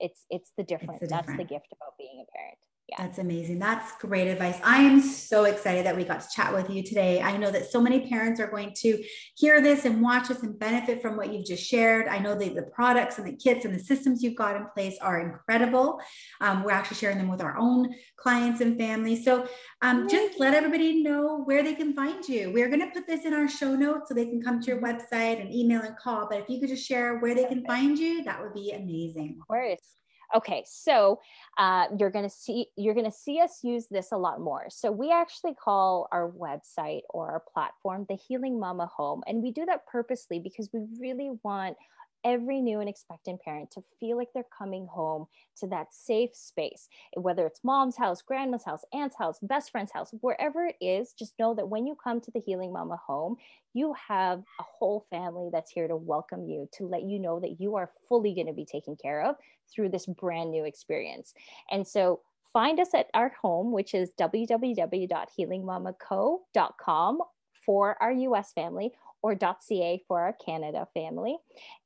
It's 0.00 0.26
it's 0.30 0.52
the 0.56 0.64
difference. 0.64 1.00
That's 1.00 1.10
different. 1.10 1.38
the 1.38 1.44
gift 1.44 1.68
about 1.72 1.96
being 1.98 2.24
a 2.26 2.36
parent. 2.36 2.58
Yeah. 2.88 2.96
That's 2.98 3.18
amazing. 3.18 3.58
That's 3.60 3.92
great 3.98 4.28
advice. 4.28 4.60
I 4.62 4.82
am 4.82 5.00
so 5.00 5.44
excited 5.44 5.86
that 5.86 5.96
we 5.96 6.04
got 6.04 6.20
to 6.20 6.28
chat 6.28 6.52
with 6.52 6.68
you 6.68 6.82
today. 6.82 7.22
I 7.22 7.34
know 7.38 7.50
that 7.50 7.70
so 7.70 7.80
many 7.80 8.06
parents 8.10 8.40
are 8.40 8.46
going 8.46 8.74
to 8.80 9.02
hear 9.36 9.62
this 9.62 9.86
and 9.86 10.02
watch 10.02 10.28
this 10.28 10.42
and 10.42 10.58
benefit 10.58 11.00
from 11.00 11.16
what 11.16 11.32
you've 11.32 11.46
just 11.46 11.64
shared. 11.64 12.08
I 12.08 12.18
know 12.18 12.34
that 12.34 12.54
the 12.54 12.64
products 12.74 13.16
and 13.16 13.26
the 13.26 13.36
kits 13.36 13.64
and 13.64 13.74
the 13.74 13.82
systems 13.82 14.22
you've 14.22 14.36
got 14.36 14.56
in 14.56 14.66
place 14.74 14.98
are 15.00 15.18
incredible. 15.18 15.98
Um, 16.42 16.62
we're 16.62 16.72
actually 16.72 16.98
sharing 16.98 17.16
them 17.16 17.28
with 17.28 17.40
our 17.40 17.56
own 17.56 17.94
clients 18.16 18.60
and 18.60 18.78
families. 18.78 19.24
So 19.24 19.48
um, 19.80 20.06
just 20.06 20.38
let 20.38 20.52
everybody 20.52 21.02
know 21.02 21.42
where 21.44 21.62
they 21.62 21.74
can 21.74 21.94
find 21.94 22.22
you. 22.28 22.52
We're 22.52 22.68
going 22.68 22.80
to 22.80 22.90
put 22.90 23.06
this 23.06 23.24
in 23.24 23.32
our 23.32 23.48
show 23.48 23.74
notes 23.74 24.10
so 24.10 24.14
they 24.14 24.26
can 24.26 24.42
come 24.42 24.60
to 24.60 24.66
your 24.66 24.82
website 24.82 25.40
and 25.40 25.50
email 25.50 25.80
and 25.80 25.96
call. 25.96 26.28
But 26.28 26.40
if 26.40 26.50
you 26.50 26.60
could 26.60 26.68
just 26.68 26.86
share 26.86 27.16
where 27.16 27.34
they 27.34 27.46
can 27.46 27.64
find 27.64 27.98
you, 27.98 28.24
that 28.24 28.42
would 28.42 28.52
be 28.52 28.72
amazing. 28.72 29.38
Of 29.40 29.46
course. 29.46 30.03
Okay, 30.34 30.64
so 30.66 31.20
uh, 31.58 31.86
you're 31.96 32.10
gonna 32.10 32.28
see 32.28 32.66
you're 32.76 32.94
gonna 32.94 33.10
see 33.12 33.40
us 33.40 33.60
use 33.62 33.86
this 33.88 34.10
a 34.10 34.16
lot 34.16 34.40
more. 34.40 34.66
So 34.68 34.90
we 34.90 35.12
actually 35.12 35.54
call 35.54 36.08
our 36.10 36.28
website 36.28 37.02
or 37.10 37.30
our 37.30 37.42
platform 37.52 38.04
the 38.08 38.16
Healing 38.16 38.58
Mama 38.58 38.86
Home, 38.96 39.22
and 39.28 39.42
we 39.42 39.52
do 39.52 39.64
that 39.66 39.86
purposely 39.86 40.40
because 40.40 40.68
we 40.72 40.80
really 40.98 41.30
want 41.44 41.76
every 42.24 42.60
new 42.60 42.80
and 42.80 42.88
expectant 42.88 43.40
parent 43.42 43.70
to 43.72 43.84
feel 44.00 44.16
like 44.16 44.28
they're 44.32 44.44
coming 44.56 44.86
home 44.86 45.26
to 45.58 45.66
that 45.68 45.92
safe 45.92 46.34
space, 46.34 46.88
whether 47.16 47.46
it's 47.46 47.60
mom's 47.62 47.96
house, 47.96 48.22
grandma's 48.22 48.64
house, 48.64 48.82
aunt's 48.92 49.16
house, 49.16 49.38
best 49.42 49.70
friend's 49.70 49.92
house, 49.92 50.12
wherever 50.20 50.66
it 50.66 50.76
is, 50.80 51.12
just 51.12 51.38
know 51.38 51.54
that 51.54 51.68
when 51.68 51.86
you 51.86 51.96
come 52.02 52.20
to 52.20 52.30
the 52.30 52.40
Healing 52.40 52.72
Mama 52.72 52.98
home, 53.06 53.36
you 53.74 53.94
have 54.08 54.38
a 54.58 54.62
whole 54.62 55.06
family 55.10 55.50
that's 55.52 55.70
here 55.70 55.86
to 55.86 55.96
welcome 55.96 56.46
you, 56.46 56.66
to 56.72 56.86
let 56.86 57.02
you 57.02 57.18
know 57.18 57.38
that 57.40 57.60
you 57.60 57.76
are 57.76 57.90
fully 58.08 58.34
going 58.34 58.46
to 58.46 58.52
be 58.52 58.64
taken 58.64 58.96
care 58.96 59.22
of 59.22 59.36
through 59.72 59.90
this 59.90 60.06
brand 60.06 60.50
new 60.50 60.64
experience. 60.64 61.34
And 61.70 61.86
so 61.86 62.20
find 62.52 62.80
us 62.80 62.94
at 62.94 63.08
our 63.14 63.32
home, 63.40 63.72
which 63.72 63.94
is 63.94 64.10
www.healingmamaco.com 64.18 67.18
for 67.64 68.02
our 68.02 68.12
US 68.12 68.52
family 68.52 68.92
or 69.24 69.34
.ca 69.34 70.02
for 70.06 70.20
our 70.20 70.34
Canada 70.44 70.86
family. 70.92 71.38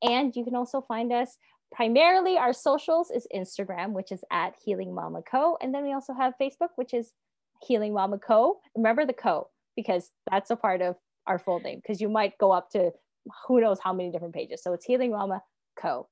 And 0.03 0.35
you 0.35 0.43
can 0.45 0.57
also 0.57 0.81
find 0.81 1.13
us 1.13 1.39
primarily 1.71 2.37
our 2.37 2.53
socials 2.53 3.13
is 3.13 3.29
Instagram, 3.33 3.93
which 3.93 4.11
is 4.11 4.25
at 4.33 4.55
Healing 4.65 4.93
Mama 4.93 5.23
Co. 5.23 5.57
And 5.63 5.73
then 5.73 5.85
we 5.85 5.93
also 5.93 6.13
have 6.15 6.35
Facebook, 6.43 6.71
which 6.75 6.93
is 6.93 7.13
Healing 7.63 7.95
Mama 7.95 8.19
Co. 8.19 8.59
Remember 8.75 9.07
the 9.07 9.13
Co 9.13 9.51
because 9.77 10.11
that's 10.29 10.51
a 10.51 10.57
part 10.57 10.83
of 10.83 10.97
our 11.29 11.39
full 11.39 11.61
name 11.61 11.79
because 11.81 12.01
you 12.01 12.09
might 12.09 12.37
go 12.39 12.51
up 12.51 12.71
to 12.71 12.91
who 13.47 13.61
knows 13.61 13.79
how 13.79 13.93
many 13.93 14.11
different 14.11 14.35
pages. 14.35 14.61
So 14.61 14.73
it's 14.73 14.85
Healing 14.85 15.13
Mama 15.13 15.41
Co. 15.81 16.09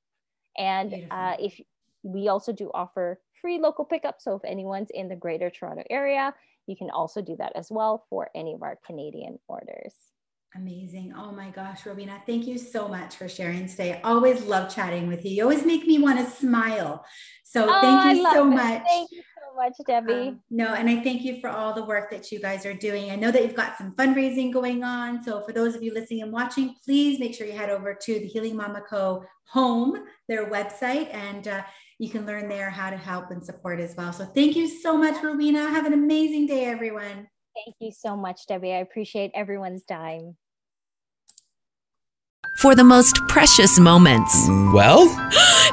And 0.57 1.09
uh, 1.11 1.35
if 1.41 1.61
we 2.05 2.29
also 2.29 2.53
do 2.53 2.71
offer 2.73 3.19
free 3.41 3.59
local 3.59 3.85
pickup. 3.85 4.21
So 4.21 4.37
if 4.37 4.45
anyone's 4.45 4.91
in 4.95 5.09
the 5.09 5.17
greater 5.17 5.51
Toronto 5.51 5.83
area, 5.91 6.33
you 6.69 6.77
can 6.77 6.91
also 6.91 7.21
do 7.21 7.35
that 7.39 7.53
as 7.57 7.67
well 7.69 8.07
for 8.09 8.31
any 8.33 8.55
of 8.55 8.63
our 8.63 8.79
Canadian 8.87 9.41
orders. 9.49 9.95
Amazing. 10.57 11.13
Oh 11.15 11.33
my 11.33 11.51
gosh, 11.51 11.85
Rowena, 11.85 12.23
thank 12.27 12.47
you 12.47 12.57
so 12.57 12.89
much 12.89 13.17
for 13.17 13.29
sharing 13.29 13.69
today. 13.69 14.01
Always 14.03 14.43
love 14.45 14.75
chatting 14.75 15.07
with 15.07 15.23
you. 15.25 15.33
You 15.33 15.43
always 15.43 15.67
make 15.67 15.87
me 15.87 15.99
want 15.99 16.19
to 16.19 16.25
smile. 16.25 17.05
So 17.45 17.67
oh, 17.69 17.81
thank 17.83 18.17
you 18.17 18.23
so 18.33 18.47
it. 18.51 18.55
much. 18.55 18.83
Thank 18.89 19.11
you 19.13 19.23
so 19.37 19.55
much, 19.55 19.73
Debbie. 19.87 20.29
Um, 20.29 20.41
no, 20.51 20.73
and 20.73 20.89
I 20.89 21.03
thank 21.03 21.23
you 21.23 21.41
for 21.43 21.51
all 21.51 21.75
the 21.75 21.85
work 21.85 22.11
that 22.11 22.33
you 22.33 22.41
guys 22.41 22.65
are 22.65 22.73
doing. 22.73 23.11
I 23.11 23.17
know 23.17 23.31
that 23.31 23.43
you've 23.43 23.55
got 23.55 23.77
some 23.77 23.95
fundraising 23.97 24.51
going 24.51 24.83
on. 24.83 25.23
So 25.23 25.43
for 25.43 25.53
those 25.53 25.75
of 25.75 25.83
you 25.83 25.93
listening 25.93 26.23
and 26.23 26.33
watching, 26.33 26.75
please 26.85 27.21
make 27.21 27.35
sure 27.35 27.47
you 27.47 27.53
head 27.53 27.71
over 27.71 27.93
to 27.93 28.15
the 28.15 28.27
Healing 28.27 28.57
Mama 28.57 28.81
Co. 28.89 29.25
home, 29.49 30.05
their 30.27 30.51
website, 30.51 31.13
and 31.15 31.49
uh, 31.49 31.63
you 31.99 32.09
can 32.09 32.25
learn 32.25 32.49
there 32.49 32.71
how 32.71 32.89
to 32.89 32.97
help 32.97 33.31
and 33.31 33.45
support 33.45 33.79
as 33.79 33.95
well. 33.95 34.13
So 34.13 34.25
thank 34.25 34.57
you 34.57 34.69
so 34.69 34.97
much, 34.97 35.23
Rowena. 35.23 35.69
Have 35.69 35.85
an 35.85 35.93
amazing 35.93 36.47
day, 36.47 36.65
everyone. 36.65 37.29
Thank 37.55 37.77
you 37.81 37.93
so 37.93 38.17
much, 38.17 38.47
Debbie. 38.47 38.73
I 38.73 38.79
appreciate 38.79 39.33
everyone's 39.35 39.85
time 39.85 40.37
for 42.67 42.75
the 42.75 42.83
most 42.83 43.15
precious 43.29 43.79
moments. 43.79 44.35
Well, 44.75 45.05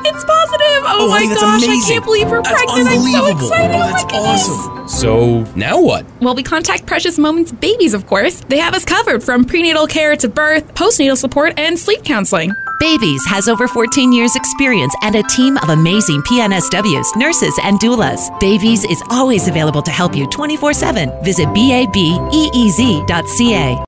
it's 0.06 0.24
positive. 0.24 0.84
Oh, 0.86 0.98
oh 1.00 1.08
my 1.10 1.24
honey, 1.24 1.34
gosh, 1.34 1.64
amazing. 1.64 1.82
I 1.82 1.88
can't 1.88 2.06
believe 2.06 2.30
we're 2.30 2.44
that's 2.44 2.64
pregnant. 2.66 2.88
I'm 2.88 3.12
so 3.12 3.26
excited. 3.26 3.76
Oh, 3.76 3.80
that's 3.80 4.04
oh 4.14 4.70
awesome. 4.70 4.88
So 4.88 5.44
now 5.56 5.82
what? 5.82 6.06
Well, 6.22 6.36
we 6.36 6.44
contact 6.44 6.86
Precious 6.86 7.18
Moments 7.18 7.52
Babies, 7.52 7.96
of 7.96 8.06
course. 8.06 8.42
They 8.42 8.60
have 8.60 8.76
us 8.76 8.86
covered 8.86 9.24
from 9.24 9.44
prenatal 9.44 9.88
care 9.88 10.16
to 10.18 10.30
birth, 10.30 10.72
postnatal 10.76 11.18
support, 11.18 11.58
and 11.58 11.80
sleep 11.80 12.04
counseling. 12.04 12.52
Babies 12.80 13.26
has 13.26 13.48
over 13.48 13.68
14 13.68 14.14
years 14.14 14.36
experience 14.36 14.94
and 15.02 15.16
a 15.16 15.24
team 15.24 15.58
of 15.58 15.70
amazing 15.70 16.22
PNSWs, 16.24 17.16
nurses, 17.16 17.58
and 17.64 17.80
doulas. 17.80 18.30
Babies 18.40 18.84
is 18.84 19.02
always 19.10 19.48
available 19.48 19.82
to 19.82 19.90
help 19.90 20.16
you 20.16 20.28
24-7. 20.28 21.24
Visit 21.24 21.48
babeez.ca. 21.48 21.88